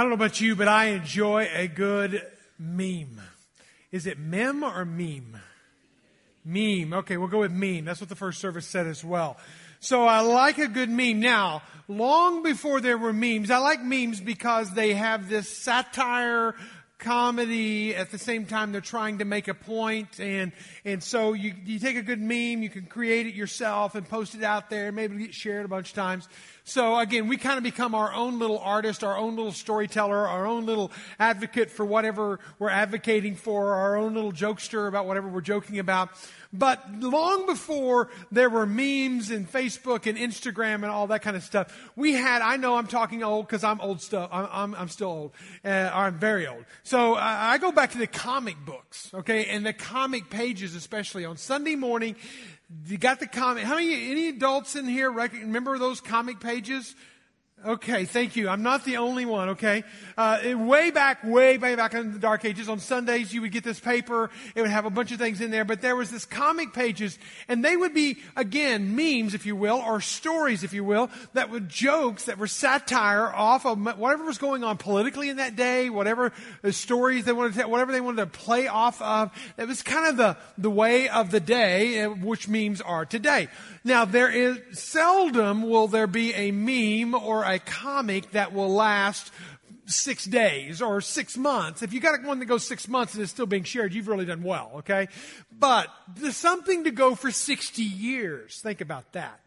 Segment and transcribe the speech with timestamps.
[0.00, 2.26] I don't know about you, but I enjoy a good
[2.58, 3.20] meme.
[3.92, 5.36] Is it mem or meme?
[6.42, 6.94] Meme.
[7.00, 7.84] Okay, we'll go with meme.
[7.84, 9.36] That's what the first service said as well.
[9.78, 11.20] So I like a good meme.
[11.20, 16.54] Now, long before there were memes, I like memes because they have this satire,
[17.00, 20.52] comedy at the same time they're trying to make a point and
[20.84, 24.34] and so you you take a good meme you can create it yourself and post
[24.34, 26.28] it out there maybe get shared a bunch of times
[26.64, 30.46] so again we kind of become our own little artist our own little storyteller our
[30.46, 35.40] own little advocate for whatever we're advocating for our own little jokester about whatever we're
[35.40, 36.10] joking about
[36.52, 41.44] but long before there were memes and Facebook and Instagram and all that kind of
[41.44, 44.30] stuff, we had, I know I'm talking old because I'm old stuff.
[44.32, 45.32] I'm, I'm, I'm still old.
[45.64, 46.64] Uh, I'm very old.
[46.82, 51.36] So I go back to the comic books, okay, and the comic pages, especially on
[51.36, 52.16] Sunday morning.
[52.86, 53.64] You got the comic.
[53.64, 56.94] How many, any adults in here remember those comic pages?
[57.62, 58.48] Okay, thank you.
[58.48, 59.84] I'm not the only one, okay?
[60.16, 63.64] Uh, way back, way, way back in the dark ages, on Sundays, you would get
[63.64, 64.30] this paper.
[64.54, 67.18] It would have a bunch of things in there, but there was this comic pages,
[67.48, 71.50] and they would be, again, memes, if you will, or stories, if you will, that
[71.50, 75.90] were jokes, that were satire off of whatever was going on politically in that day,
[75.90, 79.30] whatever the stories they wanted to, whatever they wanted to play off of.
[79.58, 83.48] It was kind of the, the way of the day, uh, which memes are today.
[83.84, 89.32] Now, there is, seldom will there be a meme or comic that will last
[89.86, 91.82] six days or six months.
[91.82, 94.24] If you got one that goes six months and is still being shared, you've really
[94.24, 95.08] done well, okay?
[95.56, 98.60] But there's something to go for 60 years.
[98.60, 99.40] Think about that.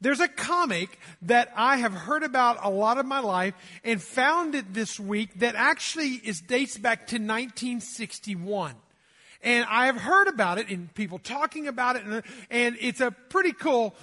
[0.00, 4.54] There's a comic that I have heard about a lot of my life and found
[4.54, 8.74] it this week that actually is dates back to 1961.
[9.42, 13.10] And I have heard about it and people talking about it and, and it's a
[13.10, 13.94] pretty cool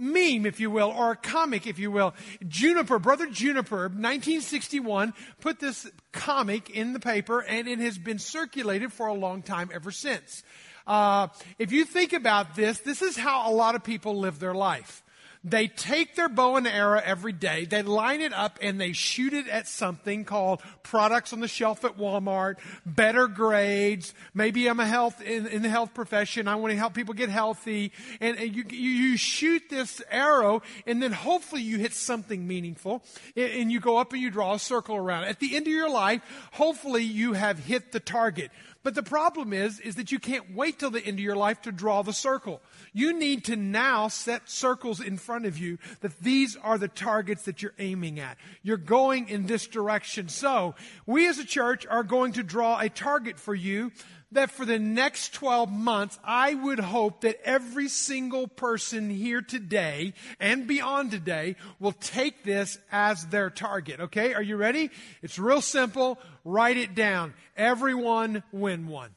[0.00, 2.14] meme, if you will, or a comic, if you will.
[2.46, 8.92] Juniper, Brother Juniper, 1961, put this comic in the paper, and it has been circulated
[8.92, 10.42] for a long time ever since.
[10.86, 14.54] Uh, if you think about this, this is how a lot of people live their
[14.54, 15.02] life.
[15.42, 19.32] They take their bow and arrow every day, they line it up and they shoot
[19.32, 24.12] it at something called products on the shelf at Walmart, better grades.
[24.34, 26.46] Maybe I'm a health in, in the health profession.
[26.46, 27.92] I want to help people get healthy.
[28.20, 33.02] And, and you, you, you, shoot this arrow and then hopefully you hit something meaningful
[33.34, 35.24] and, and you go up and you draw a circle around.
[35.24, 36.20] At the end of your life,
[36.52, 38.50] hopefully you have hit the target.
[38.82, 41.60] But the problem is, is that you can't wait till the end of your life
[41.62, 42.62] to draw the circle.
[42.94, 47.42] You need to now set circles in front of you that these are the targets
[47.42, 48.38] that you're aiming at.
[48.62, 50.28] You're going in this direction.
[50.28, 50.74] So,
[51.04, 53.92] we as a church are going to draw a target for you
[54.32, 60.14] that for the next 12 months, I would hope that every single person here today
[60.38, 64.00] and beyond today will take this as their target.
[64.00, 64.34] Okay?
[64.34, 64.90] Are you ready?
[65.22, 66.18] It's real simple.
[66.44, 67.34] Write it down.
[67.56, 69.10] Everyone win one.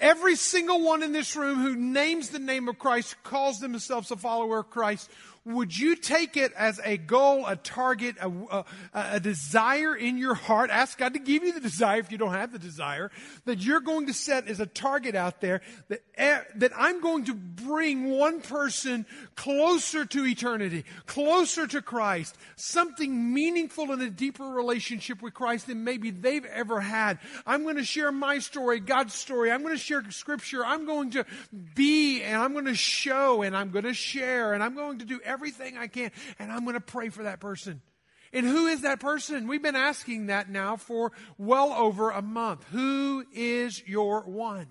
[0.00, 4.16] Every single one in this room who names the name of Christ, calls themselves a
[4.16, 5.10] follower of Christ,
[5.48, 10.34] would you take it as a goal, a target, a, a, a, desire in your
[10.34, 10.68] heart?
[10.70, 13.10] Ask God to give you the desire if you don't have the desire
[13.46, 17.24] that you're going to set as a target out there that, eh, that I'm going
[17.24, 19.06] to bring one person
[19.36, 25.82] closer to eternity, closer to Christ, something meaningful in a deeper relationship with Christ than
[25.82, 27.18] maybe they've ever had.
[27.46, 29.50] I'm going to share my story, God's story.
[29.50, 30.62] I'm going to share scripture.
[30.64, 31.24] I'm going to
[31.74, 35.06] be and I'm going to show and I'm going to share and I'm going to
[35.06, 36.10] do everything everything I can,
[36.40, 37.80] and I'm going to pray for that person.
[38.32, 39.46] And who is that person?
[39.46, 42.64] We've been asking that now for well over a month.
[42.72, 44.66] Who is your one?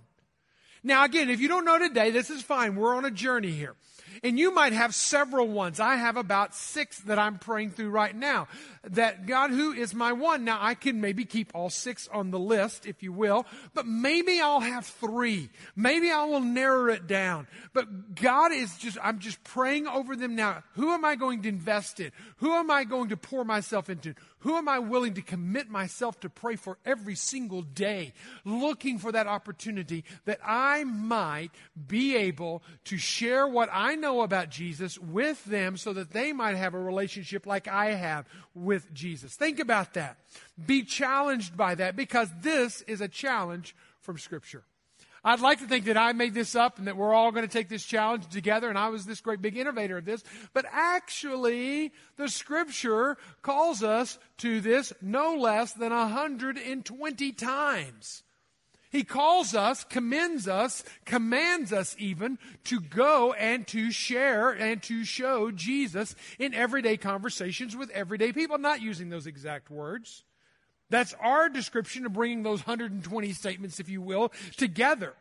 [0.84, 2.76] Now, again, if you don't know today, this is fine.
[2.76, 3.76] We're on a journey here.
[4.24, 5.80] And you might have several ones.
[5.80, 8.48] I have about six that I'm praying through right now.
[8.84, 10.46] That God, who is my one?
[10.46, 14.40] Now I can maybe keep all six on the list, if you will, but maybe
[14.40, 15.50] I'll have three.
[15.76, 17.48] Maybe I will narrow it down.
[17.74, 20.64] But God is just, I'm just praying over them now.
[20.74, 22.12] Who am I going to invest in?
[22.38, 24.16] Who am I going to pour myself into?
[24.42, 28.14] Who am I willing to commit myself to pray for every single day,
[28.46, 31.52] looking for that opportunity that I might
[31.88, 36.56] be able to share what I know about Jesus with them so that they might
[36.56, 39.36] have a relationship like I have with Jesus?
[39.36, 40.20] Think about that.
[40.64, 44.64] Be challenged by that because this is a challenge from Scripture.
[45.24, 47.52] I'd like to think that I made this up and that we're all going to
[47.52, 50.24] take this challenge together and I was this great big innovator of this.
[50.54, 58.24] But actually, the scripture calls us to this no less than 120 times.
[58.90, 65.04] He calls us, commends us, commands us even to go and to share and to
[65.04, 68.58] show Jesus in everyday conversations with everyday people.
[68.58, 70.24] Not using those exact words,
[70.90, 75.14] That's our description of bringing those 120 statements, if you will, together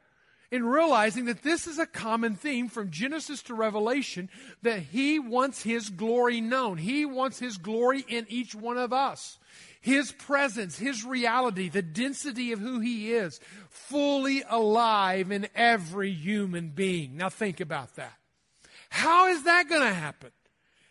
[0.50, 4.30] in realizing that this is a common theme from Genesis to Revelation
[4.62, 6.78] that He wants His glory known.
[6.78, 9.38] He wants His glory in each one of us.
[9.80, 16.70] His presence, His reality, the density of who He is, fully alive in every human
[16.70, 17.16] being.
[17.16, 18.14] Now think about that.
[18.88, 20.30] How is that going to happen?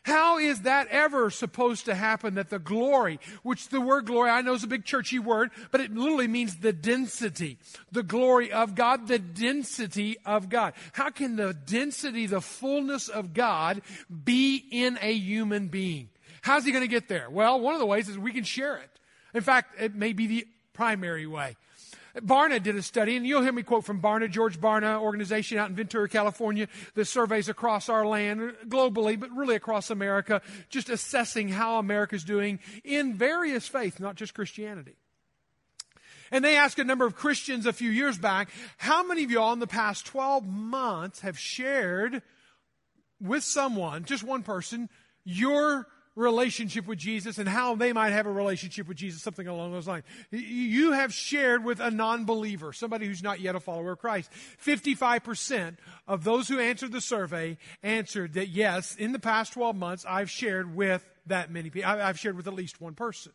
[0.05, 4.41] How is that ever supposed to happen that the glory, which the word glory I
[4.41, 7.57] know is a big churchy word, but it literally means the density,
[7.91, 10.73] the glory of God, the density of God.
[10.93, 13.81] How can the density, the fullness of God
[14.23, 16.09] be in a human being?
[16.43, 17.27] How's he going to get there?
[17.27, 18.91] Well, one of the ways is we can share it.
[19.33, 21.55] In fact, it may be the primary way.
[22.17, 25.69] Barna did a study, and you'll hear me quote from Barna, George Barna organization out
[25.69, 31.49] in Ventura, California, that surveys across our land, globally, but really across America, just assessing
[31.49, 34.95] how America's doing in various faiths, not just Christianity.
[36.31, 39.53] And they asked a number of Christians a few years back, how many of y'all
[39.53, 42.21] in the past 12 months have shared
[43.21, 44.89] with someone, just one person,
[45.23, 49.73] your relationship with Jesus and how they might have a relationship with Jesus, something along
[49.73, 50.05] those lines.
[50.31, 54.31] You have shared with a non-believer, somebody who's not yet a follower of Christ.
[54.63, 55.77] 55%
[56.07, 60.29] of those who answered the survey answered that yes, in the past 12 months, I've
[60.29, 61.89] shared with that many people.
[61.89, 63.33] I've shared with at least one person.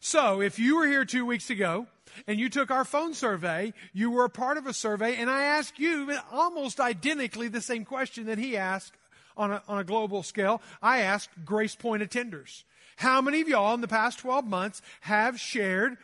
[0.00, 1.86] So if you were here two weeks ago
[2.26, 5.44] and you took our phone survey, you were a part of a survey, and I
[5.44, 8.92] asked you almost identically the same question that he asked
[9.36, 12.64] on a, on a global scale, I asked Grace Point attenders.
[12.96, 15.96] How many of y'all in the past 12 months have shared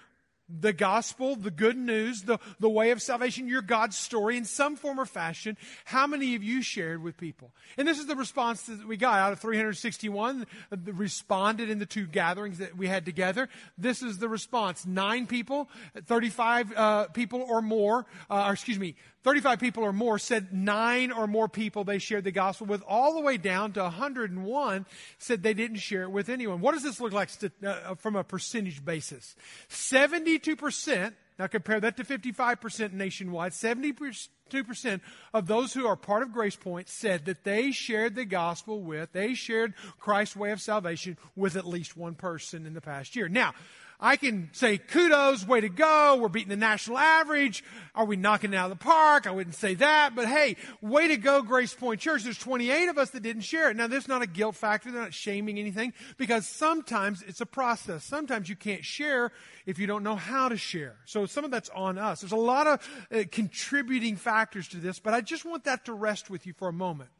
[0.58, 4.76] the gospel, the good news, the, the way of salvation, your God's story in some
[4.76, 5.56] form or fashion.
[5.84, 7.52] How many of you shared with people?
[7.76, 10.46] And this is the response that we got out of 361
[10.86, 13.48] responded in the two gatherings that we had together.
[13.78, 14.86] This is the response.
[14.86, 15.68] Nine people,
[16.06, 21.12] 35 uh, people or more, uh, or excuse me, 35 people or more said nine
[21.12, 24.86] or more people they shared the gospel with, all the way down to 101
[25.18, 26.60] said they didn't share it with anyone.
[26.60, 29.36] What does this look like st- uh, from a percentage basis?
[29.68, 35.00] 72%, now compare that to 55% nationwide, 72%
[35.34, 39.12] of those who are part of Grace Point said that they shared the gospel with,
[39.12, 43.28] they shared Christ's way of salvation with at least one person in the past year.
[43.28, 43.52] Now,
[44.02, 47.62] I can say kudos, way to go, we're beating the national average.
[47.94, 49.26] Are we knocking it out of the park?
[49.26, 52.22] I wouldn't say that, but hey, way to go, Grace Point Church.
[52.22, 53.76] There's 28 of us that didn't share it.
[53.76, 54.90] Now, there's not a guilt factor.
[54.90, 58.02] They're not shaming anything because sometimes it's a process.
[58.02, 59.32] Sometimes you can't share
[59.66, 60.96] if you don't know how to share.
[61.04, 62.22] So some of that's on us.
[62.22, 65.92] There's a lot of uh, contributing factors to this, but I just want that to
[65.92, 67.10] rest with you for a moment.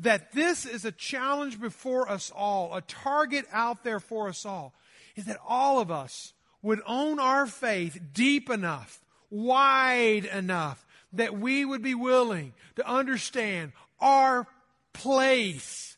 [0.00, 4.74] That this is a challenge before us all, a target out there for us all
[5.16, 6.32] is that all of us
[6.62, 13.72] would own our faith deep enough, wide enough, that we would be willing to understand
[14.00, 14.46] our
[14.92, 15.96] place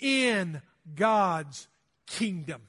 [0.00, 0.60] in
[0.94, 1.68] God's
[2.06, 2.62] kingdom.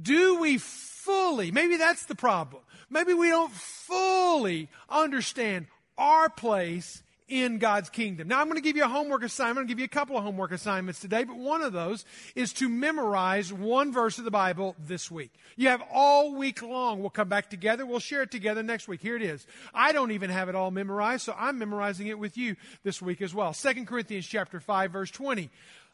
[0.00, 2.62] Do we fully, maybe that's the problem.
[2.90, 8.28] Maybe we don't fully understand our place in God's kingdom.
[8.28, 9.50] Now, I'm going to give you a homework assignment.
[9.50, 12.04] I'm going to give you a couple of homework assignments today, but one of those
[12.34, 15.32] is to memorize one verse of the Bible this week.
[15.56, 17.00] You have all week long.
[17.00, 17.84] We'll come back together.
[17.84, 19.02] We'll share it together next week.
[19.02, 19.46] Here it is.
[19.74, 23.20] I don't even have it all memorized, so I'm memorizing it with you this week
[23.20, 23.52] as well.
[23.52, 25.50] 2 Corinthians chapter 5, verse 20.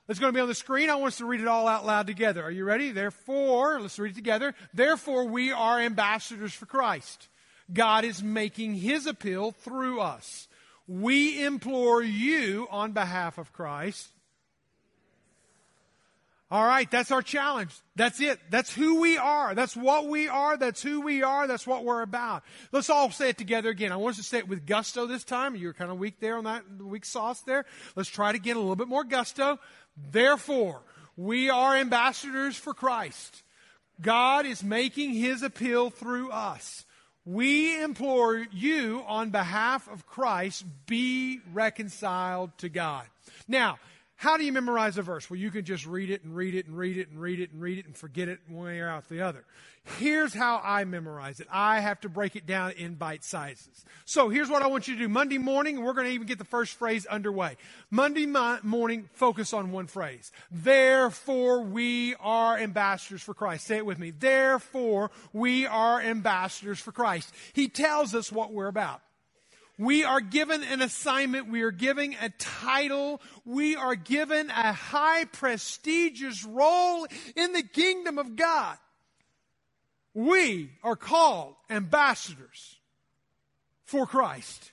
[0.06, 0.90] It's going to be on the screen.
[0.90, 2.42] I want us to read it all out loud together.
[2.42, 2.90] Are you ready?
[2.90, 4.54] Therefore, let's read it together.
[4.74, 7.28] Therefore, we are ambassadors for Christ.
[7.72, 10.48] God is making his appeal through us
[10.86, 14.08] we implore you on behalf of Christ.
[16.50, 17.74] All right, that's our challenge.
[17.96, 18.38] That's it.
[18.50, 19.54] That's who we are.
[19.54, 20.56] That's what we are.
[20.56, 21.48] That's who we are.
[21.48, 22.44] That's what we're about.
[22.70, 23.90] Let's all say it together again.
[23.90, 25.56] I want us to say it with gusto this time.
[25.56, 27.64] You were kind of weak there on that weak sauce there.
[27.96, 29.58] Let's try to get a little bit more gusto.
[30.12, 30.82] Therefore,
[31.16, 33.42] we are ambassadors for Christ.
[34.00, 36.84] God is making his appeal through us.
[37.26, 43.06] We implore you on behalf of Christ, be reconciled to God.
[43.48, 43.78] Now,
[44.16, 45.28] how do you memorize a verse?
[45.28, 47.52] Well, you can just read it and read it and read it and read it
[47.52, 49.44] and read it and forget it one way or out the other.
[49.98, 51.48] Here's how I memorize it.
[51.52, 53.84] I have to break it down in bite sizes.
[54.06, 55.08] So here's what I want you to do.
[55.10, 57.56] Monday morning, we're going to even get the first phrase underway.
[57.90, 60.32] Monday morning, focus on one phrase.
[60.50, 63.66] Therefore, we are ambassadors for Christ.
[63.66, 64.10] Say it with me.
[64.10, 67.34] Therefore, we are ambassadors for Christ.
[67.52, 69.02] He tells us what we're about.
[69.76, 71.50] We are given an assignment.
[71.50, 73.20] We are given a title.
[73.44, 78.78] We are given a high prestigious role in the kingdom of God.
[80.14, 82.78] we are called ambassadors
[83.84, 84.70] for Christ.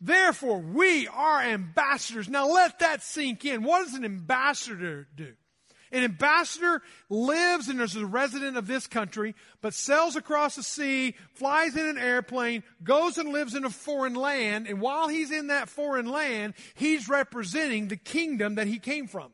[0.00, 2.28] Therefore, we are ambassadors.
[2.28, 3.62] Now let that sink in.
[3.62, 5.34] What does an ambassador do?
[5.96, 11.14] An ambassador lives and is a resident of this country, but sails across the sea,
[11.32, 15.46] flies in an airplane, goes and lives in a foreign land, and while he's in
[15.46, 19.32] that foreign land, he's representing the kingdom that he came from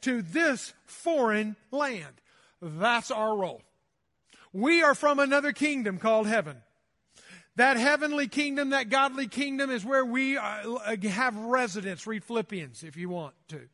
[0.00, 2.22] to this foreign land.
[2.62, 3.60] That's our role.
[4.54, 6.56] We are from another kingdom called heaven.
[7.56, 12.06] That heavenly kingdom, that godly kingdom is where we uh, have residence.
[12.06, 13.68] Read Philippians if you want to.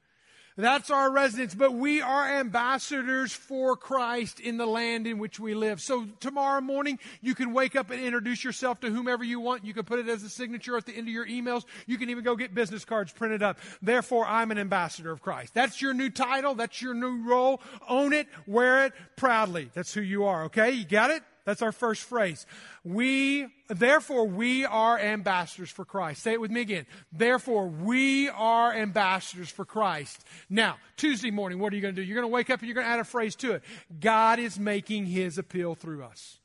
[0.57, 5.55] That's our residence, but we are ambassadors for Christ in the land in which we
[5.55, 5.81] live.
[5.81, 9.65] So tomorrow morning, you can wake up and introduce yourself to whomever you want.
[9.65, 11.65] You can put it as a signature at the end of your emails.
[11.87, 13.59] You can even go get business cards printed up.
[13.81, 15.55] Therefore, I'm an ambassador of Christ.
[15.55, 16.55] That's your new title.
[16.55, 17.63] That's your new role.
[17.89, 19.71] Own it, wear it proudly.
[19.73, 20.71] That's who you are, okay?
[20.73, 21.23] You got it?
[21.45, 22.47] That's our first phrase.
[22.85, 26.23] We, therefore, we are ambassadors for Christ.
[26.23, 26.87] Say it with me again.
[27.13, 30.25] Therefore, we are ambassadors for Christ.
[30.49, 32.07] Now, Tuesday morning, what are you going to do?
[32.07, 33.63] You're going to wake up and you're going to add a phrase to it.
[34.01, 36.39] God is making his appeal through us.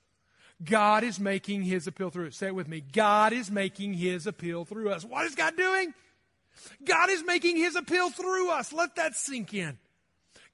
[0.63, 2.38] God is making his appeal through us.
[2.38, 2.82] Say it with me.
[2.82, 5.06] God is making his appeal through us.
[5.06, 5.94] What is God doing?
[6.84, 8.74] God is making his appeal through us.
[8.74, 9.77] Let that sink in.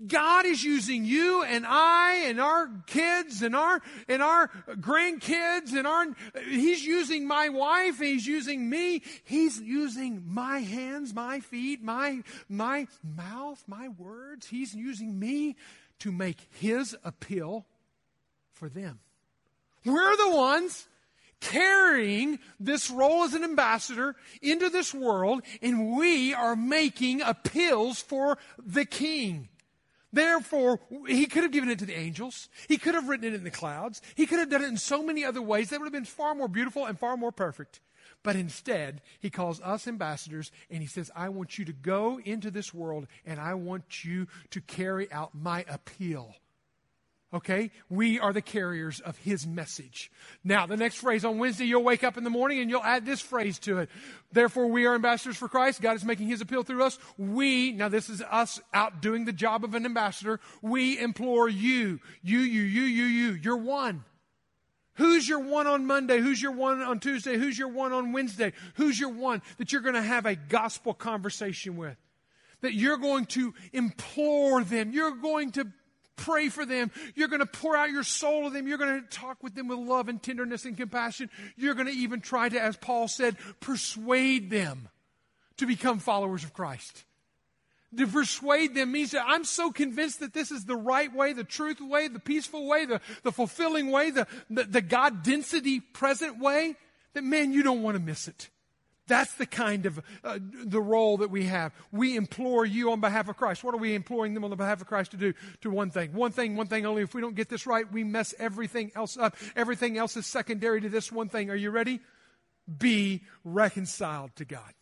[0.08, 5.88] God is using you and I and our kids and our and our grandkids and
[5.88, 6.08] our
[6.48, 12.88] he's using my wife, he's using me, he's using my hands, my feet, my my
[13.04, 14.48] mouth, my words.
[14.48, 15.56] He's using me
[16.00, 17.66] to make his appeal
[18.52, 19.00] for them.
[19.86, 20.88] We're the ones
[21.40, 28.38] carrying this role as an ambassador into this world, and we are making appeals for
[28.66, 29.50] the king.
[30.14, 32.48] Therefore, he could have given it to the angels.
[32.68, 34.00] He could have written it in the clouds.
[34.14, 36.36] He could have done it in so many other ways that would have been far
[36.36, 37.82] more beautiful and far more perfect.
[38.22, 42.52] But instead, he calls us ambassadors and he says, I want you to go into
[42.52, 46.36] this world and I want you to carry out my appeal.
[47.34, 47.72] Okay?
[47.90, 50.12] We are the carriers of his message.
[50.44, 53.06] Now, the next phrase on Wednesday, you'll wake up in the morning and you'll add
[53.06, 53.90] this phrase to it.
[54.32, 55.82] Therefore, we are ambassadors for Christ.
[55.82, 57.00] God is making his appeal through us.
[57.18, 60.40] We, now this is us out doing the job of an ambassador.
[60.62, 63.32] We implore you, you, you, you, you, you.
[63.42, 64.04] You're one.
[64.98, 66.20] Who's your one on Monday?
[66.20, 67.36] Who's your one on Tuesday?
[67.36, 68.54] Who's your one on Wednesday?
[68.76, 71.98] Who's your one that you're going to have a gospel conversation with?
[72.62, 74.92] That you're going to implore them.
[74.92, 75.68] You're going to
[76.16, 76.92] pray for them.
[77.16, 78.68] You're going to pour out your soul to them.
[78.68, 81.30] You're going to talk with them with love and tenderness and compassion.
[81.56, 84.90] You're going to even try to, as Paul said, persuade them
[85.58, 87.06] to become followers of Christ.
[87.96, 91.44] To persuade them means that I'm so convinced that this is the right way, the
[91.44, 96.40] truth way, the peaceful way, the, the fulfilling way, the, the, the God density present
[96.40, 96.76] way,
[97.14, 98.50] that man, you don't want to miss it.
[99.08, 101.74] That's the kind of uh, the role that we have.
[101.92, 103.64] We implore you on behalf of Christ.
[103.64, 105.34] What are we imploring them on the behalf of Christ to do?
[105.62, 106.14] To one thing.
[106.14, 107.02] One thing, one thing only.
[107.04, 109.36] If we don't get this right, we mess everything else up.
[109.56, 111.50] Everything else is secondary to this one thing.
[111.50, 112.00] Are you ready?
[112.78, 114.74] Be reconciled to God.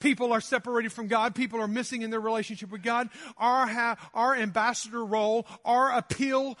[0.00, 1.34] People are separated from God.
[1.34, 3.10] People are missing in their relationship with God.
[3.36, 6.58] Our, ha- our ambassador role, our appeal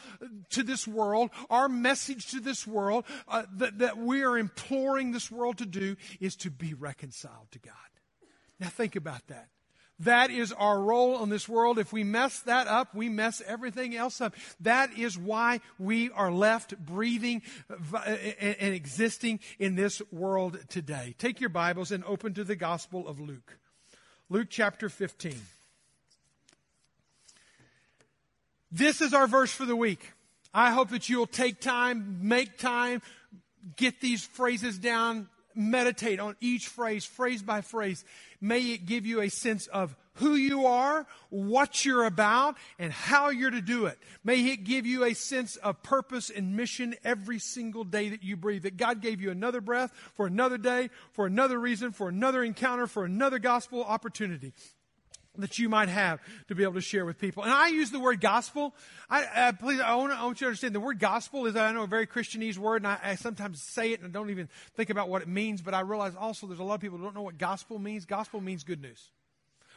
[0.50, 5.30] to this world, our message to this world uh, that, that we are imploring this
[5.30, 7.74] world to do is to be reconciled to God.
[8.60, 9.48] Now think about that.
[10.00, 11.78] That is our role in this world.
[11.78, 14.34] If we mess that up, we mess everything else up.
[14.60, 21.14] That is why we are left breathing and existing in this world today.
[21.18, 23.58] Take your Bibles and open to the Gospel of Luke.
[24.30, 25.34] Luke chapter 15.
[28.72, 30.12] This is our verse for the week.
[30.54, 33.02] I hope that you'll take time, make time,
[33.76, 38.04] get these phrases down, meditate on each phrase, phrase by phrase.
[38.40, 43.30] May it give you a sense of who you are, what you're about, and how
[43.30, 43.98] you're to do it.
[44.24, 48.36] May it give you a sense of purpose and mission every single day that you
[48.36, 48.64] breathe.
[48.64, 52.86] That God gave you another breath for another day, for another reason, for another encounter,
[52.86, 54.52] for another gospel opportunity
[55.38, 57.42] that you might have to be able to share with people.
[57.42, 58.74] And I use the word gospel.
[59.08, 61.72] I, I please, I want, I want, you to understand the word gospel is, I
[61.72, 64.48] know, a very Christianese word, and I, I, sometimes say it and I don't even
[64.74, 67.04] think about what it means, but I realize also there's a lot of people who
[67.04, 68.04] don't know what gospel means.
[68.04, 69.10] Gospel means good news.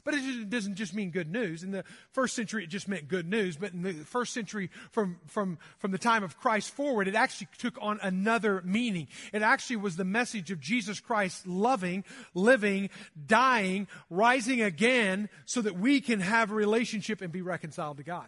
[0.04, 1.64] But it doesn't just mean good news.
[1.64, 3.56] In the first century, it just meant good news.
[3.56, 7.48] But in the first century, from, from, from the time of Christ forward, it actually
[7.58, 9.08] took on another meaning.
[9.32, 12.90] It actually was the message of Jesus Christ loving, living,
[13.26, 18.28] dying, rising again so that we can have a relationship and be reconciled to God.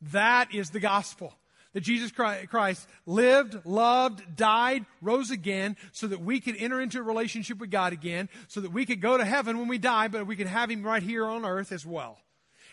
[0.00, 1.34] That is the gospel.
[1.74, 7.02] That Jesus Christ lived, loved, died, rose again so that we could enter into a
[7.02, 10.26] relationship with God again, so that we could go to heaven when we die, but
[10.26, 12.18] we could have Him right here on earth as well.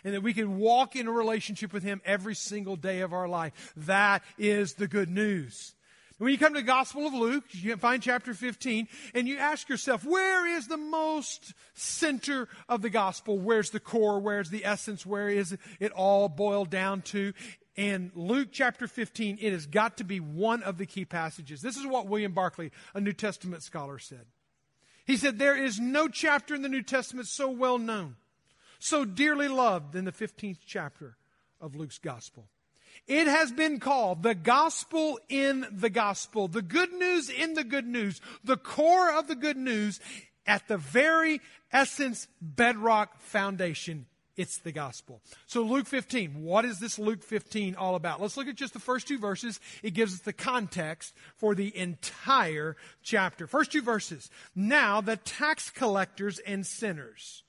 [0.04, 3.28] And that we could walk in a relationship with Him every single day of our
[3.28, 3.72] life.
[3.76, 5.74] That is the good news.
[6.18, 9.68] When you come to the Gospel of Luke, you find chapter 15, and you ask
[9.68, 13.40] yourself, where is the most center of the gospel?
[13.40, 14.20] Where's the core?
[14.20, 15.04] Where's the essence?
[15.04, 17.32] Where is it all boiled down to?
[17.74, 21.62] In Luke chapter 15, it has got to be one of the key passages.
[21.62, 24.26] This is what William Barclay, a New Testament scholar, said.
[25.06, 28.16] He said, There is no chapter in the New Testament so well known,
[28.78, 31.16] so dearly loved than the 15th chapter
[31.60, 32.46] of Luke's gospel.
[33.06, 37.86] It has been called the gospel in the gospel, the good news in the good
[37.86, 39.98] news, the core of the good news
[40.46, 41.40] at the very
[41.72, 45.20] essence, bedrock foundation it's the gospel.
[45.46, 48.20] So Luke 15, what is this Luke 15 all about?
[48.20, 49.60] Let's look at just the first two verses.
[49.82, 53.46] It gives us the context for the entire chapter.
[53.46, 54.30] First two verses.
[54.54, 57.42] Now the tax collectors and sinners.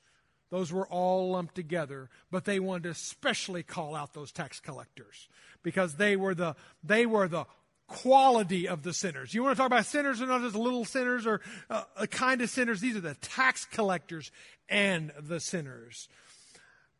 [0.49, 5.27] Those were all lumped together, but they wanted to especially call out those tax collectors
[5.63, 7.45] because they were the, they were the
[7.87, 9.33] quality of the sinners.
[9.33, 12.41] You want to talk about sinners or not just little sinners or uh, a kind
[12.41, 12.81] of sinners.
[12.81, 14.31] These are the tax collectors
[14.69, 16.07] and the sinners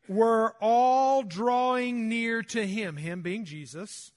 [0.07, 4.11] were all drawing near to him, him being Jesus.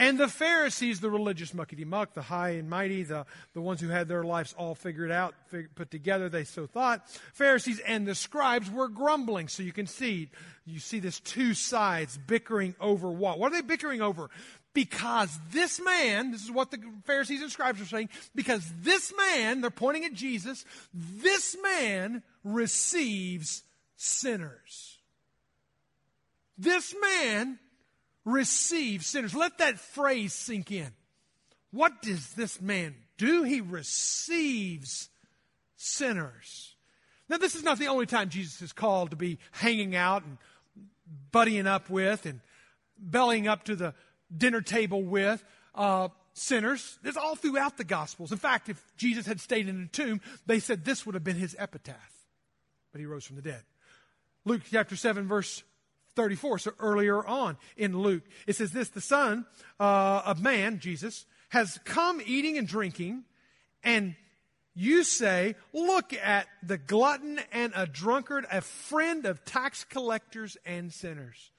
[0.00, 3.88] And the Pharisees, the religious muckety muck, the high and mighty, the, the ones who
[3.88, 7.10] had their lives all figured out, fig, put together, they so thought.
[7.34, 9.48] Pharisees and the scribes were grumbling.
[9.48, 10.30] So you can see,
[10.64, 13.40] you see this two sides bickering over what?
[13.40, 14.30] What are they bickering over?
[14.72, 19.62] Because this man, this is what the Pharisees and scribes are saying, because this man,
[19.62, 23.64] they're pointing at Jesus, this man receives
[23.96, 24.87] sinners.
[26.58, 27.58] This man
[28.24, 29.34] receives sinners.
[29.34, 30.90] Let that phrase sink in.
[31.70, 33.44] What does this man do?
[33.44, 35.08] He receives
[35.76, 36.74] sinners.
[37.28, 40.38] Now, this is not the only time Jesus is called to be hanging out and
[41.30, 42.40] buddying up with and
[42.98, 43.94] bellying up to the
[44.34, 45.44] dinner table with
[45.74, 46.98] uh, sinners.
[47.04, 48.32] It's all throughout the Gospels.
[48.32, 51.36] In fact, if Jesus had stayed in a tomb, they said this would have been
[51.36, 52.12] his epitaph.
[52.92, 53.62] But he rose from the dead.
[54.44, 55.62] Luke chapter 7, verse
[56.18, 56.58] 34.
[56.58, 59.46] So earlier on in Luke, it says this the Son
[59.78, 63.22] uh, of Man, Jesus, has come eating and drinking,
[63.84, 64.16] and
[64.74, 70.92] you say, Look at the glutton and a drunkard, a friend of tax collectors and
[70.92, 71.52] sinners.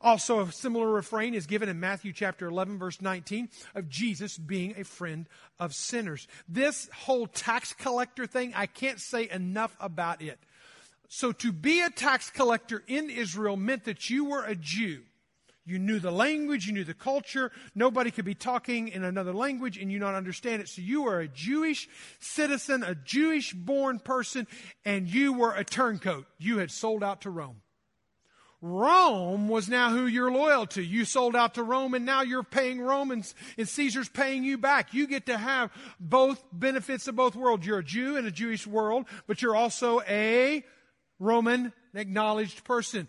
[0.00, 4.74] Also, a similar refrain is given in Matthew chapter 11, verse 19, of Jesus being
[4.78, 6.26] a friend of sinners.
[6.48, 10.38] This whole tax collector thing, I can't say enough about it.
[11.08, 15.02] So to be a tax collector in Israel meant that you were a Jew.
[15.64, 17.52] You knew the language, you knew the culture.
[17.74, 20.68] Nobody could be talking in another language and you not understand it.
[20.68, 21.88] So you were a Jewish
[22.20, 24.46] citizen, a Jewish born person,
[24.86, 26.24] and you were a turncoat.
[26.38, 27.60] You had sold out to Rome.
[28.60, 30.82] Rome was now who you're loyal to.
[30.82, 34.58] You sold out to Rome and now you're paying Rome and, and, Caesar's paying you
[34.58, 34.94] back.
[34.94, 37.66] You get to have both benefits of both worlds.
[37.66, 40.64] You're a Jew in a Jewish world, but you're also a
[41.18, 43.08] Roman acknowledged person.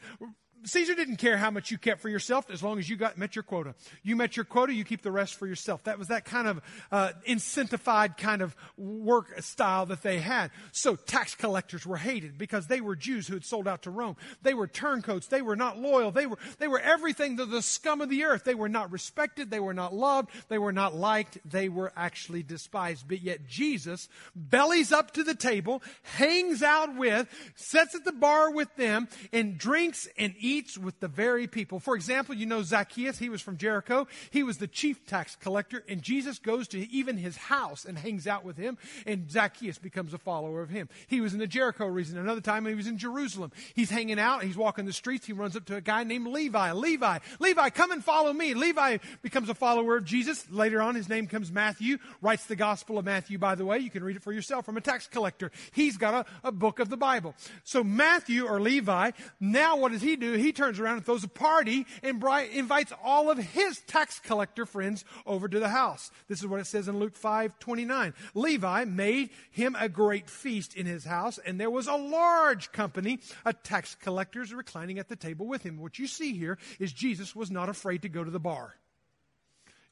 [0.66, 3.36] Caesar didn't care how much you kept for yourself as long as you got met
[3.36, 3.76] your quota.
[4.04, 5.84] You met your quota, you keep the rest for yourself.
[5.86, 10.52] That was that kind of uh, incentivized kind of work style that they had.
[10.72, 14.18] So tax collectors were hated because they were Jews who had sold out to Rome.
[14.42, 15.28] They were turncoats.
[15.28, 16.12] They were not loyal.
[16.12, 18.44] They were they were everything to the scum of the earth.
[18.44, 19.50] They were not respected.
[19.50, 20.30] They were not loved.
[20.50, 21.38] They were not liked.
[21.46, 23.08] They were actually despised.
[23.08, 28.52] But yet Jesus bellies up to the table, hangs out with, sits at the bar
[28.52, 31.80] with them, and drinks and eats eats with the very people.
[31.80, 34.08] For example, you know Zacchaeus, he was from Jericho.
[34.32, 38.28] He was the chief tax collector, and Jesus goes to even his house and hangs
[38.28, 40.90] out with him, and Zacchaeus becomes a follower of him.
[41.08, 42.18] He was in the Jericho region.
[42.18, 43.52] Another time he was in Jerusalem.
[43.74, 46.72] He's hanging out, he's walking the streets, he runs up to a guy named Levi.
[46.74, 48.54] Levi, Levi, come and follow me.
[48.54, 50.50] Levi becomes a follower of Jesus.
[50.50, 53.80] Later on, his name comes Matthew, writes the Gospel of Matthew, by the way.
[53.80, 55.52] You can read it for yourself from a tax collector.
[55.72, 57.36] He's got a, a book of the Bible.
[57.64, 60.34] So Matthew or Levi, now what does he do?
[60.40, 62.24] He turns around and throws a party and
[62.54, 66.12] invites all of his tax collector friends over to the house.
[66.28, 68.14] This is what it says in Luke 5 29.
[68.34, 73.20] Levi made him a great feast in his house, and there was a large company
[73.46, 75.78] of tax collectors reclining at the table with him.
[75.78, 78.76] What you see here is Jesus was not afraid to go to the bar.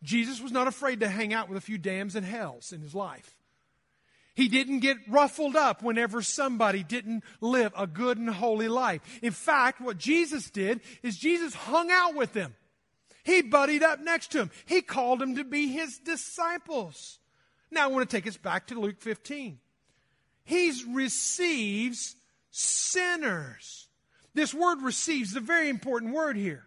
[0.03, 2.93] Jesus was not afraid to hang out with a few damns and hells in his
[2.93, 3.36] life.
[4.37, 9.01] He didn't get ruffled up whenever somebody didn't live a good and holy life.
[9.23, 12.53] In fact, what Jesus did is Jesus hung out with them.
[13.23, 14.51] He buddied up next to him.
[14.67, 17.17] He called them to be his disciples.
[17.71, 19.57] Now I want to take us back to Luke 15.
[20.43, 22.15] He receives
[22.51, 23.87] sinners.
[24.35, 26.66] This word receives is a very important word here.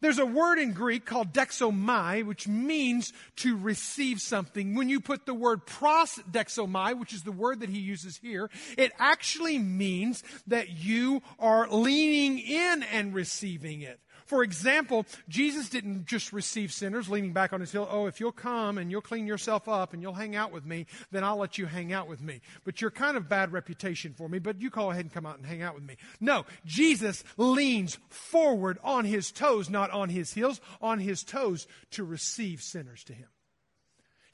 [0.00, 4.74] There's a word in Greek called dexomai, which means to receive something.
[4.74, 8.50] When you put the word pros dexomai, which is the word that he uses here,
[8.76, 13.98] it actually means that you are leaning in and receiving it.
[14.26, 17.88] For example, Jesus didn't just receive sinners leaning back on his heel.
[17.90, 20.86] Oh, if you'll come and you'll clean yourself up and you'll hang out with me,
[21.12, 22.40] then I'll let you hang out with me.
[22.64, 25.38] But you're kind of bad reputation for me, but you go ahead and come out
[25.38, 25.96] and hang out with me.
[26.20, 32.04] No, Jesus leans forward on his toes, not on his heels, on his toes to
[32.04, 33.28] receive sinners to him.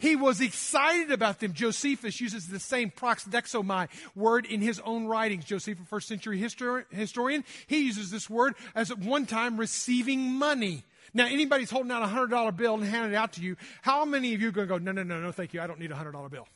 [0.03, 1.53] He was excited about them.
[1.53, 5.45] Josephus uses the same proxdexomai word in his own writings.
[5.45, 10.83] Josephus, first century historian, he uses this word as at one time receiving money.
[11.15, 14.05] Now, anybody's holding out a hundred dollar bill and handing it out to you, how
[14.05, 15.79] many of you are going to go, no, no, no, no, thank you, I don't
[15.79, 16.49] need a hundred dollar bill?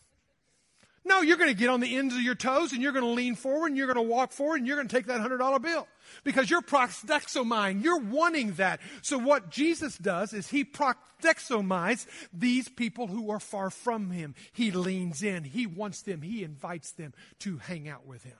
[1.06, 3.10] No, you're going to get on the ends of your toes and you're going to
[3.10, 5.62] lean forward and you're going to walk forward and you're going to take that $100
[5.62, 5.86] bill
[6.24, 7.84] because you're proxdexomine.
[7.84, 8.80] You're wanting that.
[9.02, 14.34] So what Jesus does is he proxdexomites these people who are far from him.
[14.52, 15.44] He leans in.
[15.44, 16.22] He wants them.
[16.22, 18.38] He invites them to hang out with him.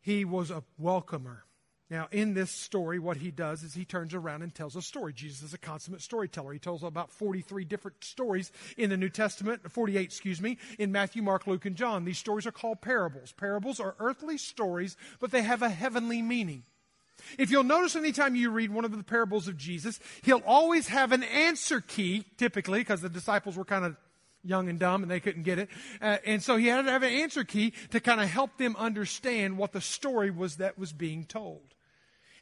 [0.00, 1.44] He was a welcomer.
[1.90, 5.14] Now, in this story, what he does is he turns around and tells a story.
[5.14, 6.52] Jesus is a consummate storyteller.
[6.52, 11.22] He tells about 43 different stories in the New Testament, 48, excuse me, in Matthew,
[11.22, 12.04] Mark, Luke, and John.
[12.04, 13.32] These stories are called parables.
[13.32, 16.64] Parables are earthly stories, but they have a heavenly meaning.
[17.38, 21.12] If you'll notice anytime you read one of the parables of Jesus, he'll always have
[21.12, 23.96] an answer key, typically, because the disciples were kind of
[24.44, 25.70] young and dumb and they couldn't get it.
[26.02, 28.76] Uh, and so he had to have an answer key to kind of help them
[28.76, 31.74] understand what the story was that was being told.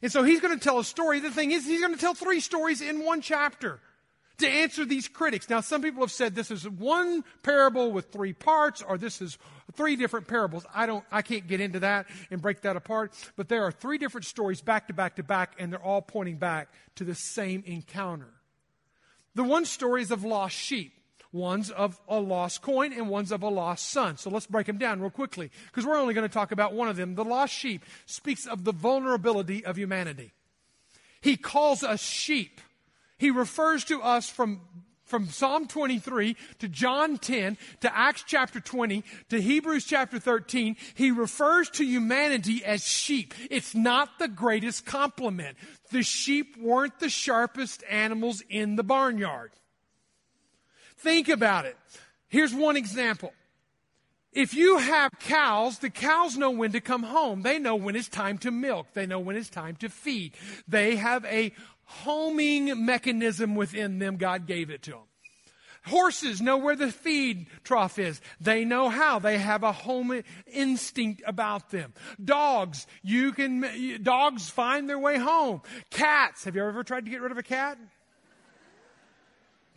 [0.01, 1.19] And so he's going to tell a story.
[1.19, 3.79] The thing is, he's going to tell three stories in one chapter
[4.37, 5.49] to answer these critics.
[5.49, 9.37] Now, some people have said this is one parable with three parts, or this is
[9.73, 10.65] three different parables.
[10.73, 13.13] I don't, I can't get into that and break that apart.
[13.35, 16.37] But there are three different stories back to back to back, and they're all pointing
[16.37, 18.29] back to the same encounter.
[19.33, 20.93] The one story is of lost sheep.
[21.37, 24.17] One's of a lost coin and one's of a lost son.
[24.17, 26.87] So let's break them down real quickly because we're only going to talk about one
[26.87, 27.13] of them.
[27.13, 30.33] The lost sheep speaks of the vulnerability of humanity.
[31.21, 32.59] He calls us sheep.
[33.17, 34.61] He refers to us from
[35.05, 41.11] from Psalm 23 to John 10 to Acts chapter 20 to Hebrews chapter 13, he
[41.11, 43.33] refers to humanity as sheep.
[43.49, 45.55] It's not the greatest compliment.
[45.91, 49.51] The sheep weren't the sharpest animals in the barnyard.
[50.97, 51.77] Think about it.
[52.27, 53.33] Here's one example.
[54.33, 57.41] If you have cows, the cows know when to come home.
[57.41, 58.87] They know when it's time to milk.
[58.93, 60.33] They know when it's time to feed.
[60.67, 61.53] They have a
[61.85, 64.17] homing mechanism within them.
[64.17, 64.99] God gave it to them.
[65.85, 68.19] Horses know where the feed trough is.
[68.41, 69.19] They know how.
[69.19, 71.93] They have a home instinct about them.
[72.23, 75.61] Dogs, you can, dogs find their way home.
[75.89, 77.77] Cats, have you ever tried to get rid of a cat?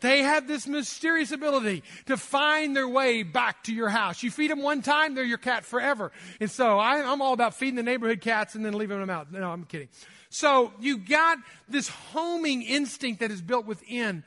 [0.01, 4.23] They have this mysterious ability to find their way back to your house.
[4.23, 6.13] You feed them one time, they're your cat forever.
[6.41, 9.33] And so I, am all about feeding the neighborhood cats and then leaving them out.
[9.33, 9.89] No, I'm kidding.
[10.31, 14.25] So you got this homing instinct that is built within,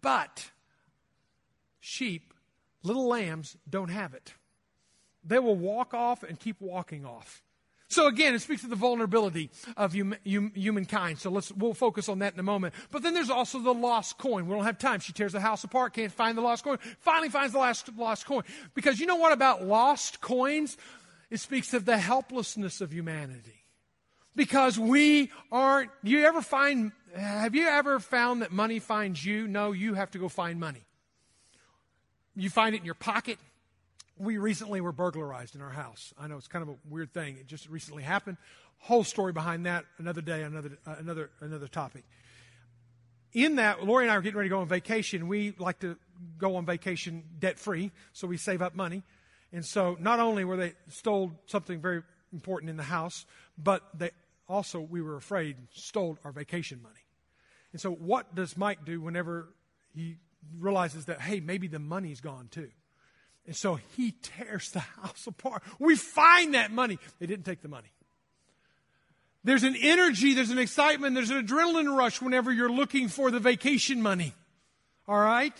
[0.00, 0.50] but
[1.80, 2.32] sheep,
[2.82, 4.34] little lambs, don't have it.
[5.24, 7.42] They will walk off and keep walking off.
[7.90, 11.18] So again, it speaks to the vulnerability of hum, hum, humankind.
[11.18, 12.72] So let's, we'll focus on that in a moment.
[12.92, 14.46] But then there's also the lost coin.
[14.46, 15.00] We don't have time.
[15.00, 18.26] She tears the house apart, can't find the lost coin, finally finds the last lost
[18.26, 18.44] coin.
[18.74, 20.76] Because you know what about lost coins?
[21.30, 23.64] It speaks of the helplessness of humanity.
[24.36, 29.48] Because we aren't, you ever find, have you ever found that money finds you?
[29.48, 30.86] No, you have to go find money.
[32.36, 33.40] You find it in your pocket
[34.20, 36.12] we recently were burglarized in our house.
[36.18, 37.38] I know it's kind of a weird thing.
[37.38, 38.36] It just recently happened.
[38.78, 39.86] Whole story behind that.
[39.98, 42.04] Another day, another uh, another another topic.
[43.32, 45.28] In that, Lori and I are getting ready to go on vacation.
[45.28, 45.96] We like to
[46.36, 49.02] go on vacation debt free, so we save up money.
[49.52, 52.02] And so, not only were they stole something very
[52.32, 53.24] important in the house,
[53.56, 54.10] but they
[54.48, 57.04] also we were afraid stole our vacation money.
[57.72, 59.48] And so, what does Mike do whenever
[59.94, 60.16] he
[60.58, 62.70] realizes that hey, maybe the money's gone too?
[63.50, 65.64] And so he tears the house apart.
[65.80, 67.00] We find that money.
[67.18, 67.88] They didn't take the money.
[69.42, 73.40] There's an energy, there's an excitement, there's an adrenaline rush whenever you're looking for the
[73.40, 74.34] vacation money.
[75.08, 75.52] All right?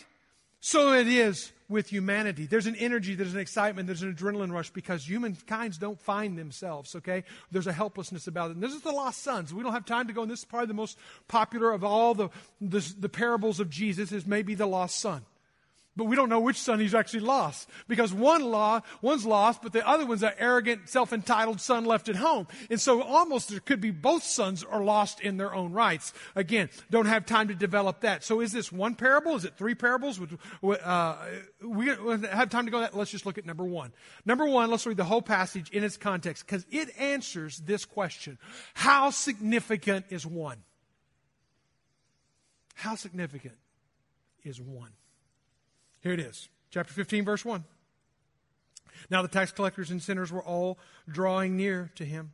[0.61, 2.47] So it is with humanity.
[2.47, 6.95] There's an energy, there's an excitement, there's an adrenaline rush because humankinds don't find themselves,
[6.95, 7.25] okay?
[7.51, 8.55] There's a helplessness about it.
[8.55, 9.53] And this is the lost sons.
[9.53, 12.15] We don't have time to go, and this is probably the most popular of all
[12.15, 12.29] the,
[12.61, 15.23] the, the parables of Jesus is maybe the lost son.
[16.01, 17.69] But we don't know which son he's actually lost.
[17.87, 22.17] Because one law, one's lost, but the other one's an arrogant, self-entitled son left at
[22.17, 22.47] home.
[22.71, 26.15] And so almost there could be both sons are lost in their own rights.
[26.35, 28.25] Again, don't have time to develop that.
[28.25, 29.37] So is this one parable?
[29.37, 30.19] Is it three parables?
[30.63, 31.17] Uh,
[31.63, 32.97] we have time to go that.
[32.97, 33.93] Let's just look at number one.
[34.25, 38.39] Number one, let's read the whole passage in its context because it answers this question.
[38.73, 40.63] How significant is one?
[42.75, 43.59] How significant
[44.45, 44.93] is one?
[46.03, 47.65] Here it is, chapter 15, verse 1.
[49.11, 52.33] Now the tax collectors and sinners were all drawing near to him.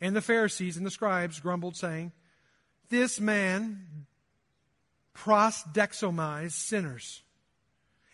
[0.00, 2.12] And the Pharisees and the scribes grumbled, saying,
[2.90, 4.06] This man
[5.14, 7.22] prosdexomizes sinners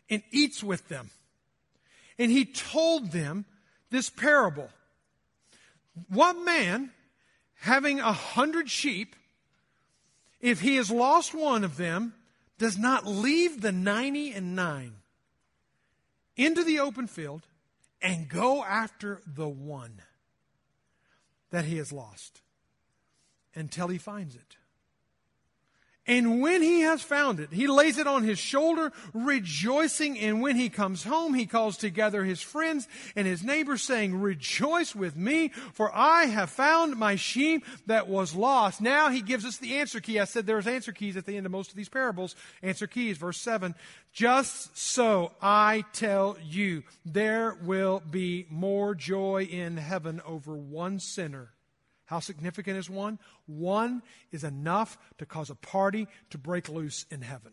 [0.09, 1.11] and eats with them.
[2.19, 3.47] And he told them
[3.91, 4.69] this parable.
[6.09, 6.91] What man,
[7.57, 9.17] having a hundred sheep,
[10.41, 12.15] if he has lost one of them,
[12.63, 14.93] does not leave the 90 and 9
[16.37, 17.43] into the open field
[18.01, 20.01] and go after the one
[21.51, 22.41] that he has lost
[23.53, 24.57] until he finds it.
[26.05, 30.19] And when he has found it, he lays it on his shoulder, rejoicing.
[30.19, 34.97] And when he comes home, he calls together his friends and his neighbors, saying, Rejoice
[34.97, 38.81] with me, for I have found my sheep that was lost.
[38.81, 40.19] Now he gives us the answer key.
[40.19, 42.35] I said there's answer keys at the end of most of these parables.
[42.63, 43.77] Answer keys, verse 7.
[44.13, 51.53] Just so I tell you, there will be more joy in heaven over one sinner
[52.13, 53.19] how significant is one?
[53.47, 57.53] One is enough to cause a party to break loose in heaven.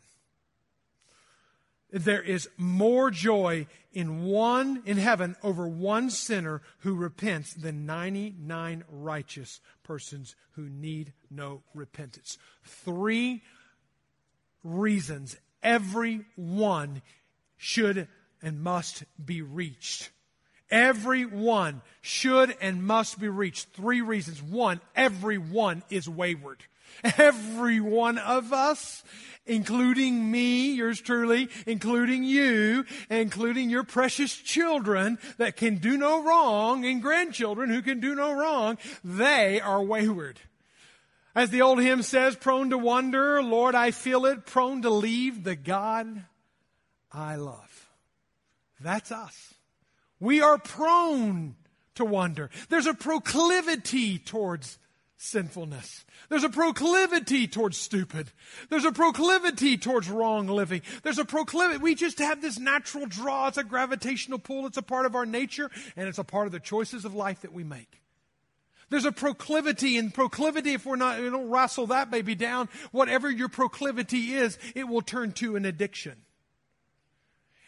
[1.93, 8.83] There is more joy in one in heaven over one sinner who repents than 99
[8.89, 12.37] righteous persons who need no repentance.
[12.65, 13.41] Three
[14.61, 17.01] reasons every one
[17.55, 18.09] should
[18.41, 20.09] and must be reached
[20.71, 23.69] Everyone should and must be reached.
[23.69, 24.41] Three reasons.
[24.41, 26.63] One, everyone is wayward.
[27.17, 29.03] Every one of us,
[29.45, 36.85] including me, yours truly, including you, including your precious children that can do no wrong,
[36.85, 40.39] and grandchildren who can do no wrong, they are wayward.
[41.35, 45.43] As the old hymn says, prone to wander, Lord, I feel it, prone to leave
[45.43, 46.25] the God
[47.11, 47.87] I love.
[48.79, 49.53] That's us.
[50.19, 51.55] We are prone
[51.95, 52.49] to wander.
[52.69, 54.79] There's a proclivity towards
[55.17, 56.05] sinfulness.
[56.29, 58.31] There's a proclivity towards stupid.
[58.69, 60.81] There's a proclivity towards wrong living.
[61.03, 61.79] There's a proclivity.
[61.79, 63.47] We just have this natural draw.
[63.47, 64.65] It's a gravitational pull.
[64.65, 67.41] It's a part of our nature and it's a part of the choices of life
[67.41, 68.01] that we make.
[68.89, 73.29] There's a proclivity and proclivity, if we're not, we don't wrestle that baby down, whatever
[73.29, 76.15] your proclivity is, it will turn to an addiction.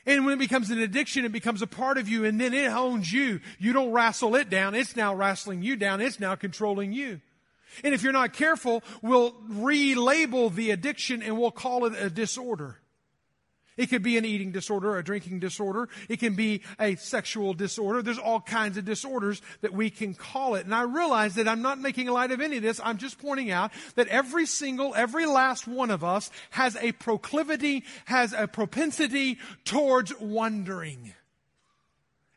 [0.06, 2.70] And when it becomes an addiction, it becomes a part of you and then it
[2.70, 3.40] owns you.
[3.60, 4.74] You don't wrestle it down.
[4.74, 6.02] It's now wrestling you down.
[6.02, 7.22] It's now controlling you.
[7.84, 12.81] And if you're not careful, we'll relabel the addiction and we'll call it a disorder.
[13.78, 15.88] It could be an eating disorder, a drinking disorder.
[16.10, 18.02] It can be a sexual disorder.
[18.02, 20.66] There's all kinds of disorders that we can call it.
[20.66, 22.82] And I realize that I'm not making light of any of this.
[22.84, 27.86] I'm just pointing out that every single, every last one of us has a proclivity,
[28.06, 31.14] has a propensity towards wondering.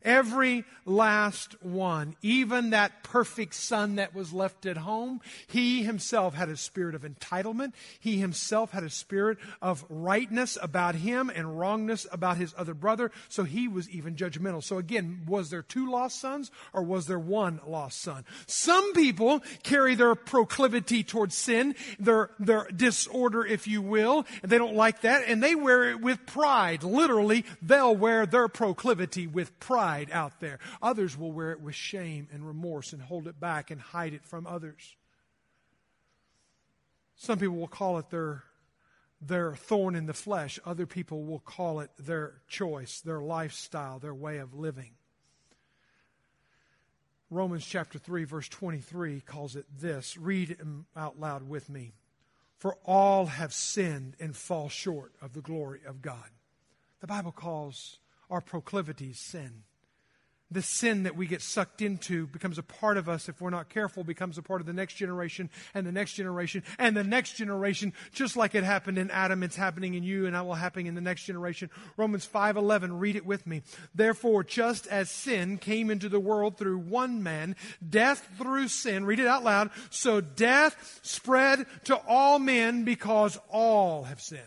[0.04, 6.50] Every last one, even that perfect son that was left at home, he himself had
[6.50, 7.72] a spirit of entitlement.
[8.00, 13.12] He himself had a spirit of rightness about him and wrongness about his other brother.
[13.30, 14.62] So he was even judgmental.
[14.62, 18.26] So again, was there two lost sons or was there one lost son?
[18.46, 24.58] Some people carry their proclivity towards sin, their, their disorder, if you will, and they
[24.58, 26.82] don't like that, and they wear it with pride.
[26.82, 30.58] Literally, they'll wear their proclivity with pride pride out there.
[30.82, 34.24] Others will wear it with shame and remorse and hold it back and hide it
[34.24, 34.96] from others.
[37.16, 38.42] Some people will call it their,
[39.20, 40.58] their thorn in the flesh.
[40.64, 44.92] Other people will call it their choice, their lifestyle, their way of living.
[47.30, 50.16] Romans chapter 3, verse 23 calls it this.
[50.16, 50.56] Read
[50.96, 51.94] out loud with me.
[52.58, 56.30] For all have sinned and fall short of the glory of God.
[57.00, 57.98] The Bible calls
[58.30, 59.64] our proclivities sin.
[60.50, 63.68] The sin that we get sucked into becomes a part of us if we're not
[63.68, 67.34] careful becomes a part of the next generation and the next generation and the next
[67.34, 70.86] generation just like it happened in adam it's happening in you and it will happen
[70.86, 71.70] in the next generation.
[71.96, 73.62] Romans 5.11 read it with me.
[73.94, 77.56] Therefore just as sin came into the world through one man
[77.88, 84.04] death through sin read it out loud so death spread to all men because all
[84.04, 84.42] have sinned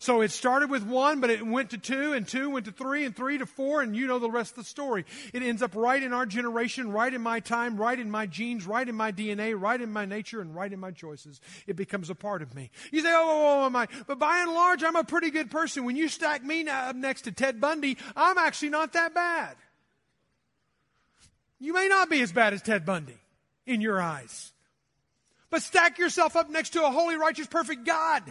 [0.00, 3.04] so it started with one, but it went to two, and two went to three,
[3.04, 5.04] and three to four, and you know the rest of the story.
[5.32, 8.64] It ends up right in our generation, right in my time, right in my genes,
[8.64, 11.40] right in my DNA, right in my nature, and right in my choices.
[11.66, 12.70] It becomes a part of me.
[12.92, 13.88] You say, oh, oh, oh am I?
[14.06, 15.84] But by and large, I'm a pretty good person.
[15.84, 19.56] When you stack me up next to Ted Bundy, I'm actually not that bad.
[21.58, 23.18] You may not be as bad as Ted Bundy
[23.66, 24.52] in your eyes.
[25.50, 28.22] But stack yourself up next to a holy, righteous, perfect God.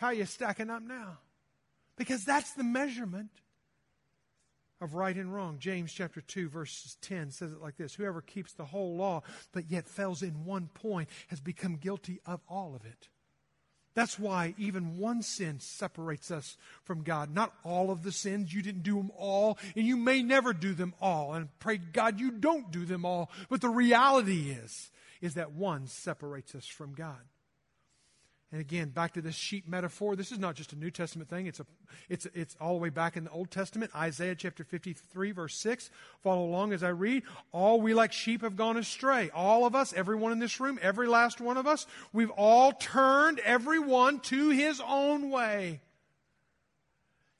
[0.00, 1.18] How are you stacking up now?
[1.98, 3.28] Because that's the measurement
[4.80, 5.58] of right and wrong.
[5.58, 7.94] James chapter 2 verses 10 says it like this.
[7.94, 12.40] Whoever keeps the whole law but yet fails in one point has become guilty of
[12.48, 13.08] all of it.
[13.92, 17.34] That's why even one sin separates us from God.
[17.34, 18.54] Not all of the sins.
[18.54, 21.34] You didn't do them all, and you may never do them all.
[21.34, 23.30] And pray God you don't do them all.
[23.50, 27.20] But the reality is, is that one separates us from God.
[28.52, 30.16] And again, back to this sheep metaphor.
[30.16, 31.46] This is not just a New Testament thing.
[31.46, 31.66] It's a,
[32.08, 33.92] it's, it's all the way back in the Old Testament.
[33.94, 35.90] Isaiah chapter 53 verse 6.
[36.22, 37.22] Follow along as I read.
[37.52, 39.30] All we like sheep have gone astray.
[39.32, 43.38] All of us, everyone in this room, every last one of us, we've all turned
[43.40, 45.80] everyone to his own way.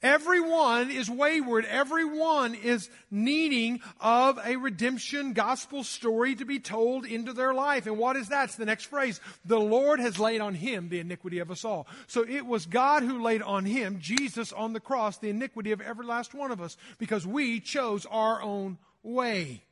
[0.03, 1.67] Everyone is wayward.
[1.67, 7.87] Everyone is needing of a redemption gospel story to be told into their life.
[7.87, 8.45] And what is that?
[8.45, 9.21] It's the next phrase.
[9.45, 11.87] The Lord has laid on him the iniquity of us all.
[12.07, 15.83] So it was God who laid on him, Jesus on the cross, the iniquity of
[15.83, 19.63] every last one of us because we chose our own way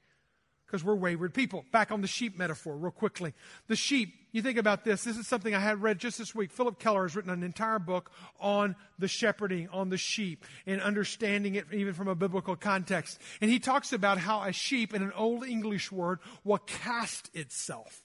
[0.68, 1.64] because we're wayward people.
[1.72, 3.33] Back on the sheep metaphor, real quickly.
[3.68, 5.02] The sheep, you think about this.
[5.02, 6.52] This is something I had read just this week.
[6.52, 11.54] Philip Keller has written an entire book on the shepherding, on the sheep, and understanding
[11.54, 13.18] it even from a biblical context.
[13.40, 18.02] And he talks about how a sheep, in an old English word, will cast itself.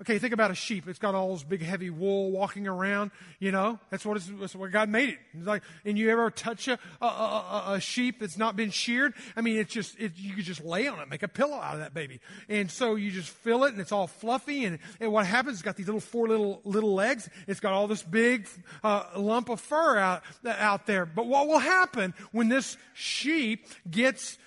[0.00, 0.88] Okay, think about a sheep.
[0.88, 3.78] It's got all this big heavy wool walking around, you know?
[3.90, 5.18] That's what, that's what God made it.
[5.34, 9.12] It's like, and you ever touch a, a, a, a sheep that's not been sheared?
[9.36, 11.74] I mean, it's just, it, you could just lay on it, make a pillow out
[11.74, 12.20] of that baby.
[12.48, 15.62] And so you just fill it and it's all fluffy and, and what happens, it's
[15.62, 17.28] got these little four little, little legs.
[17.46, 18.48] It's got all this big,
[18.82, 21.04] uh, lump of fur out, out there.
[21.04, 24.38] But what will happen when this sheep gets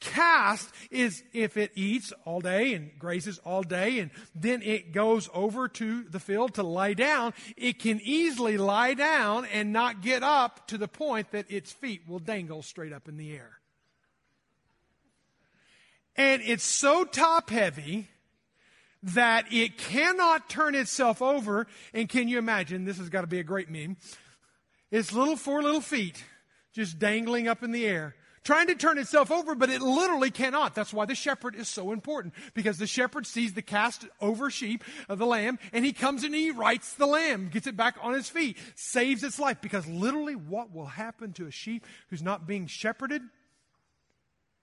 [0.00, 5.28] cast is if it eats all day and grazes all day and then it goes
[5.32, 10.22] over to the field to lie down, it can easily lie down and not get
[10.22, 13.60] up to the point that its feet will dangle straight up in the air.
[16.16, 18.08] And it's so top heavy
[19.02, 21.66] that it cannot turn itself over.
[21.94, 22.84] And can you imagine?
[22.84, 23.96] This has got to be a great meme.
[24.90, 26.22] Its little four little feet
[26.72, 30.74] just dangling up in the air trying to turn itself over, but it literally cannot.
[30.74, 34.84] That's why the shepherd is so important because the shepherd sees the cast over sheep
[35.08, 38.14] of the lamb and he comes and he rights the lamb, gets it back on
[38.14, 42.46] his feet, saves its life because literally what will happen to a sheep who's not
[42.46, 43.22] being shepherded?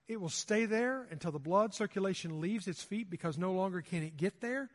[0.08, 4.02] It will stay there until the blood circulation leaves its feet because no longer can
[4.02, 4.70] it get there.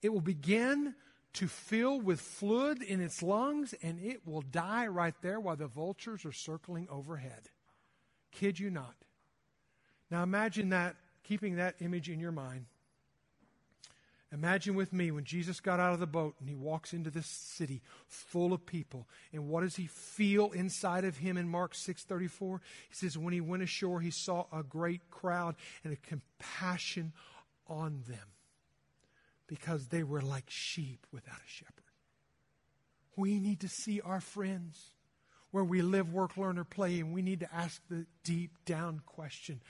[0.00, 0.94] It will begin
[1.34, 5.66] to fill with fluid in its lungs and it will die right there while the
[5.66, 7.50] vultures are circling overhead.
[8.32, 8.94] Kid you not.
[10.10, 12.66] Now imagine that, keeping that image in your mind.
[14.32, 17.26] Imagine with me when Jesus got out of the boat and he walks into this
[17.26, 19.08] city full of people.
[19.32, 22.60] And what does he feel inside of him in Mark 6:34?
[22.88, 27.12] He says when he went ashore he saw a great crowd and a compassion
[27.66, 28.28] on them
[29.48, 31.74] because they were like sheep without a shepherd.
[33.16, 34.92] We need to see our friends
[35.50, 39.00] where we live, work, learn, or play, and we need to ask the deep down
[39.06, 39.60] question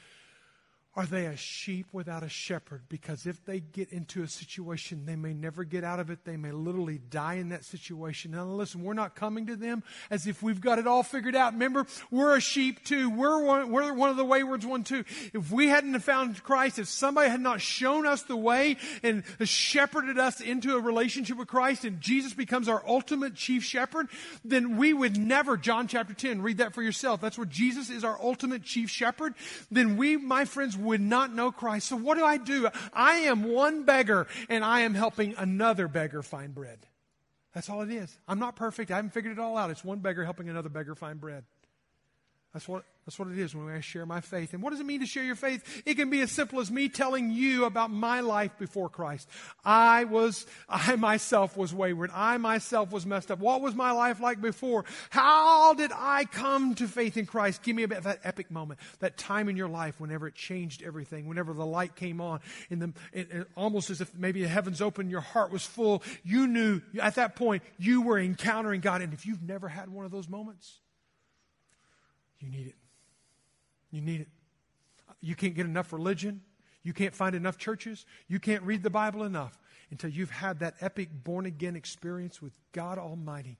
[1.01, 2.83] are they a sheep without a shepherd?
[2.91, 6.27] Because if they get into a situation, they may never get out of it.
[6.27, 8.33] They may literally die in that situation.
[8.33, 11.55] Now, listen, we're not coming to them as if we've got it all figured out.
[11.55, 13.09] Remember, we're a sheep too.
[13.09, 15.05] We're one, we're one of the waywards one too.
[15.33, 20.19] If we hadn't found Christ, if somebody had not shown us the way and shepherded
[20.19, 24.09] us into a relationship with Christ and Jesus becomes our ultimate chief shepherd,
[24.45, 27.23] then we would never, John chapter 10, read that for yourself.
[27.23, 29.33] That's where Jesus is our ultimate chief shepherd.
[29.71, 31.89] Then we, my friends, would not know Christ.
[31.89, 32.69] So what do I do?
[32.93, 36.87] I am one beggar and I am helping another beggar find bread.
[37.55, 38.19] That's all it is.
[38.27, 38.91] I'm not perfect.
[38.91, 39.71] I haven't figured it all out.
[39.71, 41.45] It's one beggar helping another beggar find bread.
[42.53, 44.55] That's what, that's what it is when I share my faith.
[44.55, 45.83] And what does it mean to share your faith?
[45.87, 49.29] It can be as simple as me telling you about my life before Christ.
[49.65, 52.11] I was, I myself was wayward.
[52.13, 53.39] I myself was messed up.
[53.39, 54.85] What was my life like before?
[55.11, 57.63] How did I come to faith in Christ?
[57.63, 60.83] Give me a about that epic moment, that time in your life whenever it changed
[60.83, 64.49] everything, whenever the light came on, in the, it, it, almost as if maybe the
[64.49, 66.03] heavens opened, your heart was full.
[66.25, 69.03] You knew at that point you were encountering God.
[69.03, 70.81] And if you've never had one of those moments,
[72.41, 72.75] you need it.
[73.91, 74.29] You need it.
[75.21, 76.41] You can't get enough religion.
[76.83, 78.07] You can't find enough churches.
[78.29, 79.59] You can't read the Bible enough
[79.91, 83.59] until you've had that epic born again experience with God Almighty.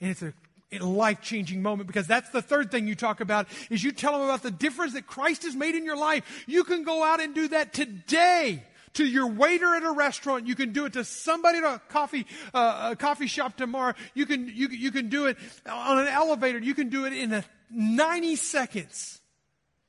[0.00, 0.32] And it's a
[0.80, 4.22] life changing moment because that's the third thing you talk about is you tell them
[4.22, 6.44] about the difference that Christ has made in your life.
[6.46, 8.64] You can go out and do that today
[8.96, 10.46] to your waiter at a restaurant.
[10.46, 13.94] You can do it to somebody at a coffee, uh, a coffee shop tomorrow.
[14.14, 15.38] You can, you, you can do it
[15.70, 16.58] on an elevator.
[16.58, 19.20] You can do it in a 90 seconds,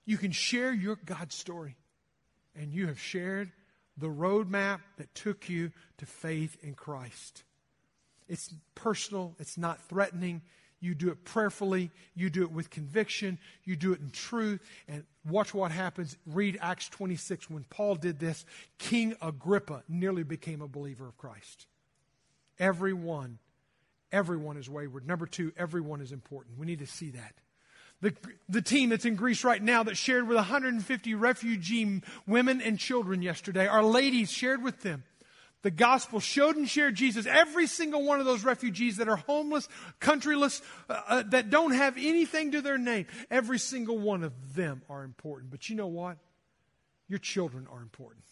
[0.06, 1.76] you can share your God story.
[2.56, 3.52] And you have shared
[3.98, 7.44] the roadmap that took you to faith in Christ.
[8.28, 10.42] It's personal, it's not threatening.
[10.80, 15.04] You do it prayerfully, you do it with conviction, you do it in truth, and
[15.28, 16.18] watch what happens.
[16.26, 17.50] Read Acts 26.
[17.50, 18.46] When Paul did this,
[18.78, 21.66] King Agrippa nearly became a believer of Christ.
[22.60, 23.40] Everyone,
[24.12, 25.08] everyone is wayward.
[25.08, 26.60] Number two, everyone is important.
[26.60, 27.34] We need to see that.
[28.00, 28.14] The,
[28.48, 33.24] the team that's in Greece right now that shared with 150 refugee women and children
[33.24, 35.04] yesterday, our ladies shared with them.
[35.64, 37.26] The gospel showed and shared Jesus.
[37.26, 39.68] Every single one of those refugees that are homeless,
[40.00, 44.84] countryless, uh, uh, that don't have anything to their name, every single one of them
[44.90, 45.52] are important.
[45.52, 46.18] But you know what?
[47.08, 48.26] Your children are important.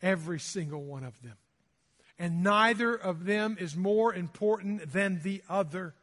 [0.00, 1.36] Every single one of them.
[2.18, 5.94] And neither of them is more important than the other.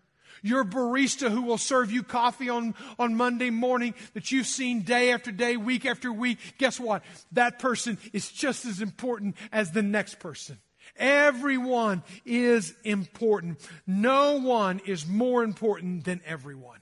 [0.41, 5.11] Your barista who will serve you coffee on, on Monday morning that you've seen day
[5.11, 7.03] after day, week after week, guess what?
[7.33, 10.57] That person is just as important as the next person.
[10.95, 13.59] Everyone is important.
[13.87, 16.79] No one is more important than everyone.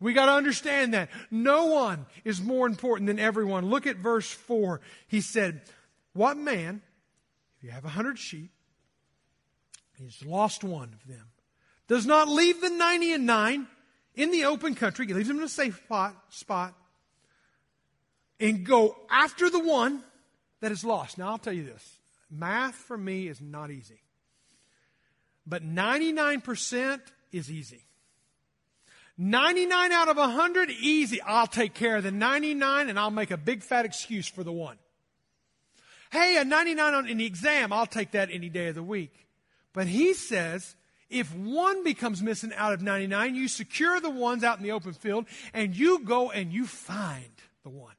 [0.00, 1.10] We got to understand that.
[1.30, 3.68] No one is more important than everyone.
[3.68, 4.80] Look at verse 4.
[5.08, 5.62] He said,
[6.12, 6.82] What man,
[7.56, 8.52] if you have a hundred sheep,
[9.98, 11.26] he's lost one of them
[11.88, 13.66] does not leave the 90 and 9
[14.14, 16.74] in the open country, he leaves them in a safe spot, spot,
[18.40, 20.02] and go after the one
[20.60, 21.18] that is lost.
[21.18, 21.98] Now, I'll tell you this
[22.30, 24.00] math for me is not easy,
[25.46, 27.00] but 99%
[27.32, 27.84] is easy.
[29.16, 31.20] 99 out of 100, easy.
[31.22, 34.52] I'll take care of the 99 and I'll make a big fat excuse for the
[34.52, 34.76] one.
[36.10, 39.26] Hey, a 99 on, the exam, I'll take that any day of the week.
[39.72, 40.76] But he says,
[41.10, 44.92] if one becomes missing out of 99, you secure the ones out in the open
[44.92, 47.32] field and you go and you find
[47.62, 47.94] the one.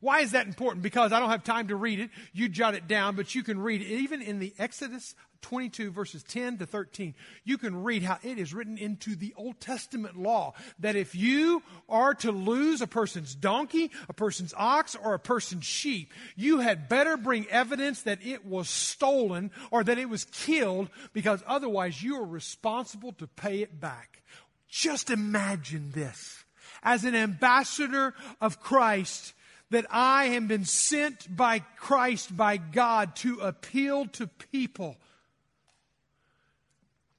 [0.00, 0.82] Why is that important?
[0.82, 2.10] Because I don't have time to read it.
[2.32, 3.86] You jot it down, but you can read it.
[3.86, 7.14] Even in the Exodus 22 verses 10 to 13,
[7.44, 11.62] you can read how it is written into the Old Testament law that if you
[11.88, 16.88] are to lose a person's donkey, a person's ox, or a person's sheep, you had
[16.88, 22.16] better bring evidence that it was stolen or that it was killed because otherwise you
[22.16, 24.22] are responsible to pay it back.
[24.68, 26.44] Just imagine this.
[26.82, 29.34] As an ambassador of Christ,
[29.70, 34.96] that I have been sent by Christ, by God, to appeal to people.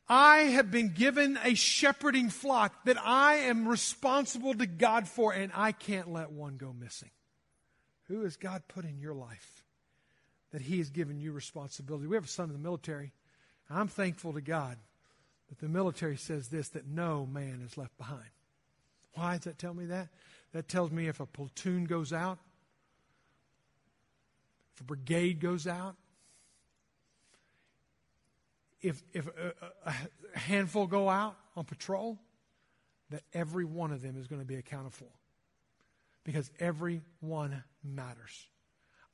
[0.10, 5.52] I have been given a shepherding flock that I am responsible to God for, and
[5.54, 7.12] I can't let one go missing.
[8.08, 9.64] Who has God put in your life
[10.52, 12.08] that He has given you responsibility?
[12.08, 13.12] We have a son in the military.
[13.70, 14.78] I'm thankful to God
[15.50, 18.32] that the military says this that no man is left behind.
[19.14, 20.08] Why does that tell me that?
[20.54, 22.40] That tells me if a platoon goes out,
[24.74, 25.96] if a brigade goes out,
[28.82, 29.54] if, if a,
[29.86, 32.20] a handful go out on patrol,
[33.10, 35.08] that every one of them is going to be accounted for.
[36.24, 38.48] Because every one matters.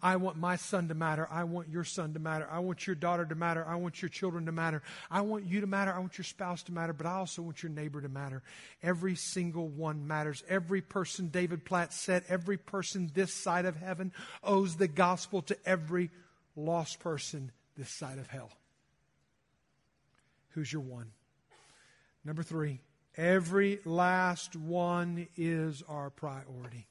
[0.01, 1.27] I want my son to matter.
[1.31, 2.47] I want your son to matter.
[2.51, 3.65] I want your daughter to matter.
[3.65, 4.83] I want your children to matter.
[5.09, 5.93] I want you to matter.
[5.93, 8.43] I want your spouse to matter, but I also want your neighbor to matter.
[8.83, 10.43] Every single one matters.
[10.49, 14.11] Every person, David Platt said, every person this side of heaven
[14.43, 16.11] owes the gospel to every
[16.55, 18.51] lost person this side of hell.
[20.55, 21.11] Who's your one?
[22.23, 22.79] Number three,
[23.17, 26.87] every last one is our priority.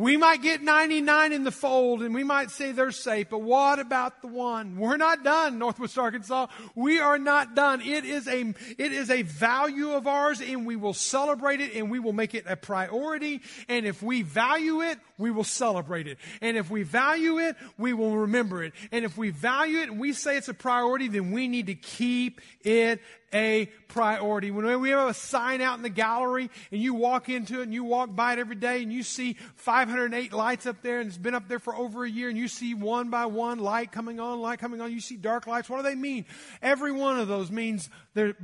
[0.00, 3.78] We might get 99 in the fold and we might say they're safe, but what
[3.78, 4.78] about the one?
[4.78, 6.46] We're not done, Northwest Arkansas.
[6.74, 7.82] We are not done.
[7.82, 11.90] It is a, it is a value of ours and we will celebrate it and
[11.90, 13.42] we will make it a priority.
[13.68, 16.16] And if we value it, we will celebrate it.
[16.40, 18.72] And if we value it, we will remember it.
[18.92, 21.74] And if we value it and we say it's a priority, then we need to
[21.74, 23.02] keep it
[23.32, 24.50] a priority.
[24.50, 27.74] When we have a sign out in the gallery and you walk into it and
[27.74, 31.18] you walk by it every day and you see 508 lights up there and it's
[31.18, 34.20] been up there for over a year and you see one by one light coming
[34.20, 35.70] on, light coming on, you see dark lights.
[35.70, 36.24] What do they mean?
[36.60, 38.34] Every one of those means there,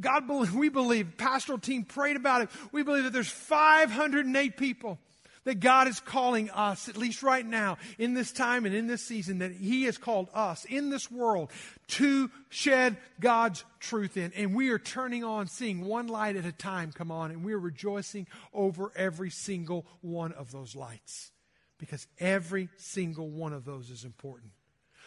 [0.00, 2.50] God, we believe, pastoral team prayed about it.
[2.72, 4.98] We believe that there's 508 people
[5.46, 9.02] that God is calling us, at least right now, in this time and in this
[9.02, 11.52] season, that He has called us in this world
[11.86, 14.32] to shed God's truth in.
[14.34, 17.52] And we are turning on, seeing one light at a time come on, and we
[17.52, 21.30] are rejoicing over every single one of those lights.
[21.78, 24.50] Because every single one of those is important.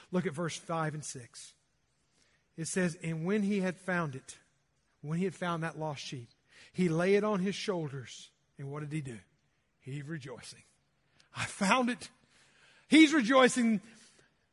[0.09, 1.53] Look at verse 5 and 6.
[2.55, 4.37] It says, And when he had found it,
[5.01, 6.29] when he had found that lost sheep,
[6.71, 8.29] he lay it on his shoulders.
[8.57, 9.17] And what did he do?
[9.89, 10.63] He's rejoicing.
[11.35, 12.09] I found it.
[12.87, 13.81] He's rejoicing.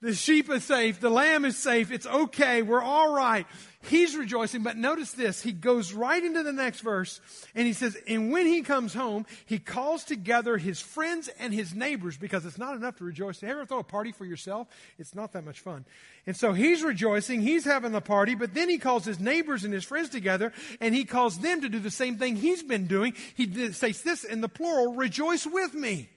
[0.07, 1.01] The sheep is safe.
[1.01, 1.91] The lamb is safe.
[1.91, 2.63] It's okay.
[2.63, 3.45] We're all right.
[3.89, 4.63] He's rejoicing.
[4.63, 5.43] But notice this.
[5.43, 7.21] He goes right into the next verse
[7.57, 11.75] and he says, And when he comes home, he calls together his friends and his
[11.75, 13.41] neighbors because it's not enough to rejoice.
[13.41, 14.69] Have you ever throw a party for yourself?
[14.97, 15.85] It's not that much fun.
[16.25, 17.41] And so he's rejoicing.
[17.41, 18.37] He's having the party.
[18.37, 21.69] But then he calls his neighbors and his friends together and he calls them to
[21.69, 23.15] do the same thing he's been doing.
[23.35, 26.11] He says this in the plural rejoice with me.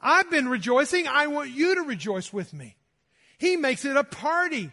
[0.00, 1.06] I've been rejoicing.
[1.06, 2.74] I want you to rejoice with me.
[3.38, 4.70] He makes it a party.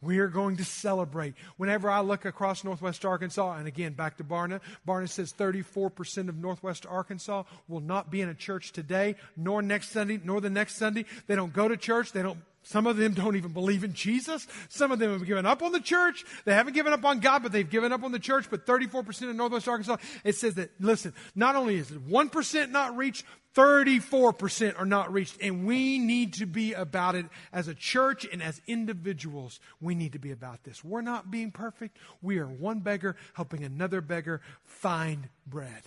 [0.00, 1.34] We are going to celebrate.
[1.56, 6.36] Whenever I look across Northwest Arkansas, and again, back to Barna, Barna says 34% of
[6.36, 10.76] Northwest Arkansas will not be in a church today, nor next Sunday, nor the next
[10.76, 11.04] Sunday.
[11.26, 12.12] They don't go to church.
[12.12, 12.38] They don't
[12.68, 14.46] some of them don't even believe in Jesus.
[14.68, 16.26] Some of them have given up on the church.
[16.44, 18.50] They haven't given up on God, but they've given up on the church.
[18.50, 22.94] But 34% of Northwest Arkansas, it says that, listen, not only is it 1% not
[22.94, 23.24] reached,
[23.58, 25.36] 34% are not reached.
[25.42, 29.58] And we need to be about it as a church and as individuals.
[29.80, 30.84] We need to be about this.
[30.84, 31.98] We're not being perfect.
[32.22, 35.82] We are one beggar helping another beggar find bread.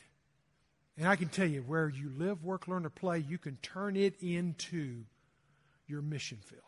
[0.97, 3.95] And I can tell you, where you live, work, learn, or play, you can turn
[3.95, 5.05] it into
[5.88, 6.61] your mission field.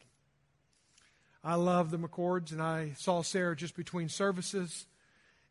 [1.43, 4.86] I love the McCords, and I saw Sarah just between services.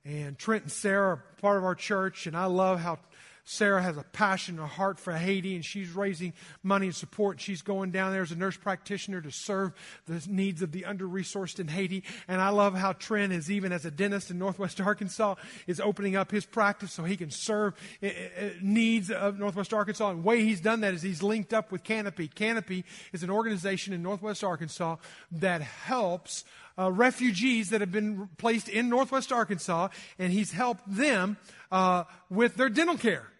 [0.04, 2.98] And Trent and Sarah are part of our church, and I love how
[3.44, 6.32] Sarah has a passion and a heart for Haiti, and she's raising
[6.62, 7.40] money and support.
[7.40, 9.72] She's going down there as a nurse practitioner to serve
[10.06, 12.04] the needs of the under resourced in Haiti.
[12.28, 15.34] And I love how Trent is, even as a dentist in Northwest Arkansas,
[15.66, 19.74] is opening up his practice so he can serve eh, eh, eh, needs of Northwest
[19.74, 20.10] Arkansas.
[20.10, 22.28] And the way he's done that is he's linked up with Canopy.
[22.28, 24.96] Canopy is an organization in Northwest Arkansas
[25.32, 26.44] that helps
[26.78, 29.88] uh, refugees that have been placed in Northwest Arkansas,
[30.18, 31.36] and he's helped them
[31.70, 33.31] uh, with their dental care.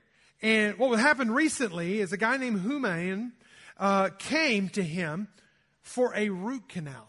[0.43, 3.30] And what happened recently is a guy named Humayan
[3.78, 5.28] uh, came to him
[5.80, 7.09] for a root canal.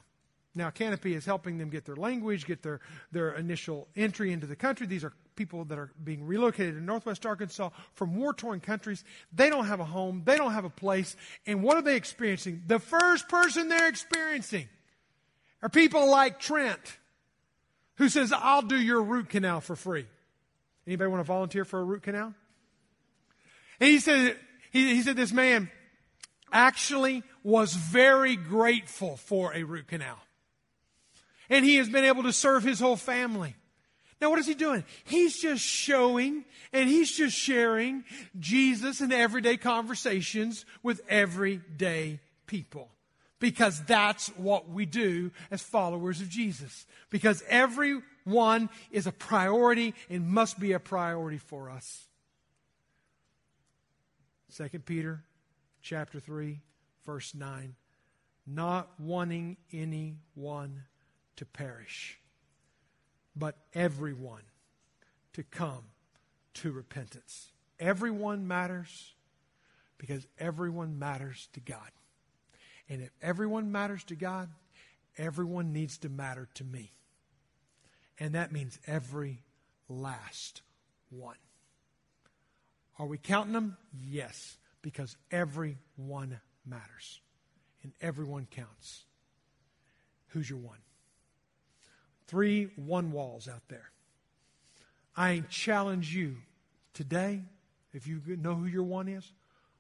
[0.56, 2.80] Now, Canopy is helping them get their language, get their,
[3.12, 4.86] their initial entry into the country.
[4.86, 9.04] These are people that are being relocated in northwest Arkansas from war torn countries.
[9.34, 11.16] They don't have a home, they don't have a place.
[11.48, 12.64] And what are they experiencing?
[12.68, 14.70] The first person they're experiencing
[15.64, 17.00] are people like Trent,
[17.96, 20.06] who says, I'll do your root canal for free.
[20.86, 22.36] Anybody want to volunteer for a root canal?
[23.84, 24.38] And he said,
[24.72, 25.70] he, he said this man
[26.54, 30.18] actually was very grateful for a root canal.
[31.50, 33.58] And he has been able to serve his whole family.
[34.22, 34.86] Now, what is he doing?
[35.04, 38.06] He's just showing and he's just sharing
[38.40, 42.88] Jesus in everyday conversations with everyday people.
[43.40, 46.86] Because that's what we do as followers of Jesus.
[47.10, 52.08] Because everyone is a priority and must be a priority for us.
[54.56, 55.24] 2 Peter
[55.82, 56.62] chapter 3
[57.06, 57.76] verse 9
[58.46, 60.84] not wanting anyone
[61.36, 62.20] to perish
[63.36, 64.44] but everyone
[65.34, 65.86] to come
[66.54, 67.52] to repentance.
[67.80, 69.16] Everyone matters
[69.98, 71.90] because everyone matters to God.
[72.88, 74.50] And if everyone matters to God
[75.18, 76.92] everyone needs to matter to me.
[78.20, 79.42] And that means every
[79.90, 80.62] last
[81.10, 81.38] one
[83.00, 83.78] are we counting them?
[84.02, 87.22] Yes, because everyone matters
[87.84, 89.04] and everyone counts.
[90.30, 90.78] Who's your one?
[92.28, 93.92] Three one walls out there.
[95.16, 96.38] I challenge you
[96.94, 97.42] today,
[97.94, 99.32] if you know who your one is,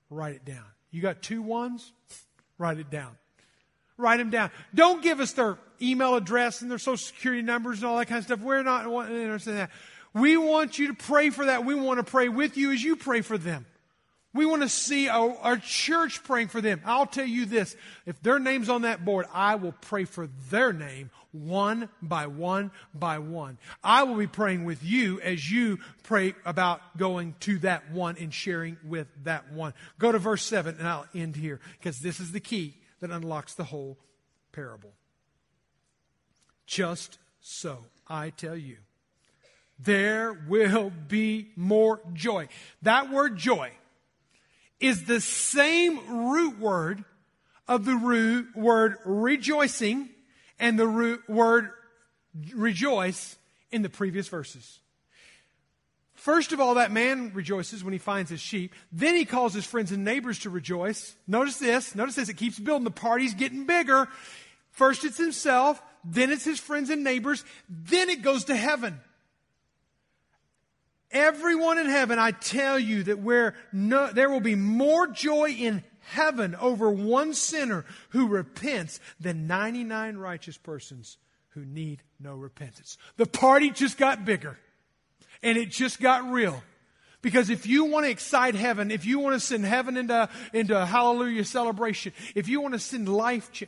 [0.10, 0.66] write it down.
[0.92, 1.92] You got two ones?
[2.60, 3.18] Write it down.
[3.98, 4.52] Write them down.
[4.74, 8.20] Don't give us their email address and their social security numbers and all that kind
[8.20, 8.40] of stuff.
[8.42, 9.72] We're not interested in that.
[10.14, 11.66] We want you to pray for that.
[11.66, 13.66] We want to pray with you as you pray for them.
[14.34, 16.82] We want to see our, our, church praying for them.
[16.86, 17.76] I'll tell you this.
[18.08, 22.72] If their name's on that board, I will pray for their name one by one
[22.96, 23.60] by one.
[23.84, 28.34] I will be praying with you as you pray about going to that one and
[28.34, 29.74] sharing with that one.
[30.00, 33.54] Go to verse 7 and I'll end here because this is the key that unlocks
[33.54, 34.00] the whole
[34.52, 34.94] parable.
[36.66, 38.78] Just so, I tell you,
[39.80, 42.48] there will be more joy.
[42.82, 43.72] That word joy
[44.80, 47.04] is the same root word
[47.68, 50.10] of the root word rejoicing
[50.60, 51.72] and the root word
[52.54, 53.38] rejoice
[53.72, 54.80] in the previous verses.
[56.16, 58.74] First of all, that man rejoices when he finds his sheep.
[58.94, 61.16] Then he calls his friends and neighbors to rejoice.
[61.28, 61.96] Notice this.
[61.96, 62.30] Notice this.
[62.30, 62.86] It keeps building.
[62.86, 64.08] The party's getting bigger.
[64.72, 65.82] First it's himself.
[66.06, 67.44] Then it's his friends and neighbors.
[67.68, 69.02] Then it goes to heaven.
[71.14, 75.84] Everyone in heaven, I tell you that where no, there will be more joy in
[76.00, 81.18] heaven over one sinner who repents than 99 righteous persons
[81.50, 82.98] who need no repentance.
[83.18, 84.58] The party just got bigger
[85.44, 86.64] and it just got real.
[87.22, 90.82] Because if you want to excite heaven, if you want to send heaven into, into
[90.82, 93.64] a hallelujah celebration, if you want to send life, ch-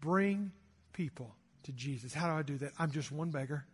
[0.00, 0.50] bring
[0.92, 2.12] people to Jesus.
[2.12, 2.72] How do I do that?
[2.78, 3.64] I'm just one beggar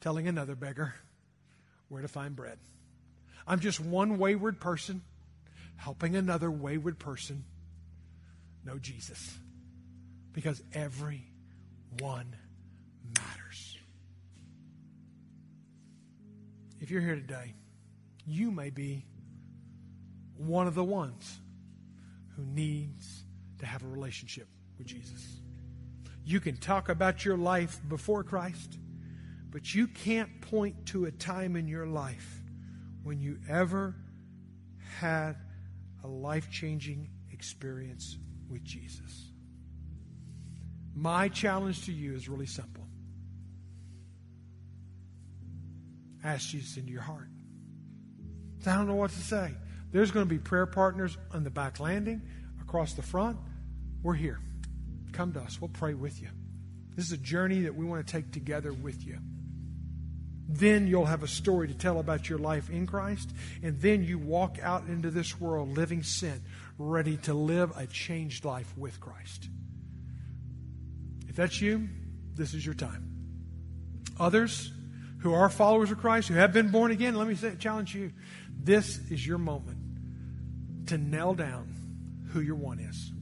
[0.00, 0.94] telling another beggar
[1.88, 2.58] where to find bread.
[3.46, 5.02] I'm just one wayward person
[5.76, 7.44] helping another wayward person
[8.64, 9.38] know Jesus.
[10.32, 11.24] Because every
[12.00, 12.36] one
[13.18, 13.76] matters.
[16.80, 17.54] If you're here today,
[18.26, 19.06] you may be
[20.36, 21.38] one of the ones
[22.36, 23.24] who needs
[23.58, 25.40] to have a relationship with Jesus.
[26.24, 28.78] You can talk about your life before Christ.
[29.50, 32.42] But you can't point to a time in your life
[33.02, 33.94] when you ever
[34.98, 35.36] had
[36.04, 38.18] a life changing experience
[38.50, 39.30] with Jesus.
[40.94, 42.84] My challenge to you is really simple
[46.24, 47.28] ask Jesus into your heart.
[48.66, 49.52] I don't know what to say.
[49.92, 52.20] There's going to be prayer partners on the back landing,
[52.60, 53.38] across the front.
[54.02, 54.40] We're here.
[55.12, 55.60] Come to us.
[55.60, 56.28] We'll pray with you.
[56.94, 59.18] This is a journey that we want to take together with you.
[60.48, 63.30] Then you'll have a story to tell about your life in Christ.
[63.62, 66.40] And then you walk out into this world living sin,
[66.78, 69.48] ready to live a changed life with Christ.
[71.28, 71.88] If that's you,
[72.34, 73.04] this is your time.
[74.18, 74.72] Others
[75.20, 78.12] who are followers of Christ, who have been born again, let me say, challenge you.
[78.58, 79.78] This is your moment
[80.86, 81.74] to nail down
[82.32, 83.12] who your one is.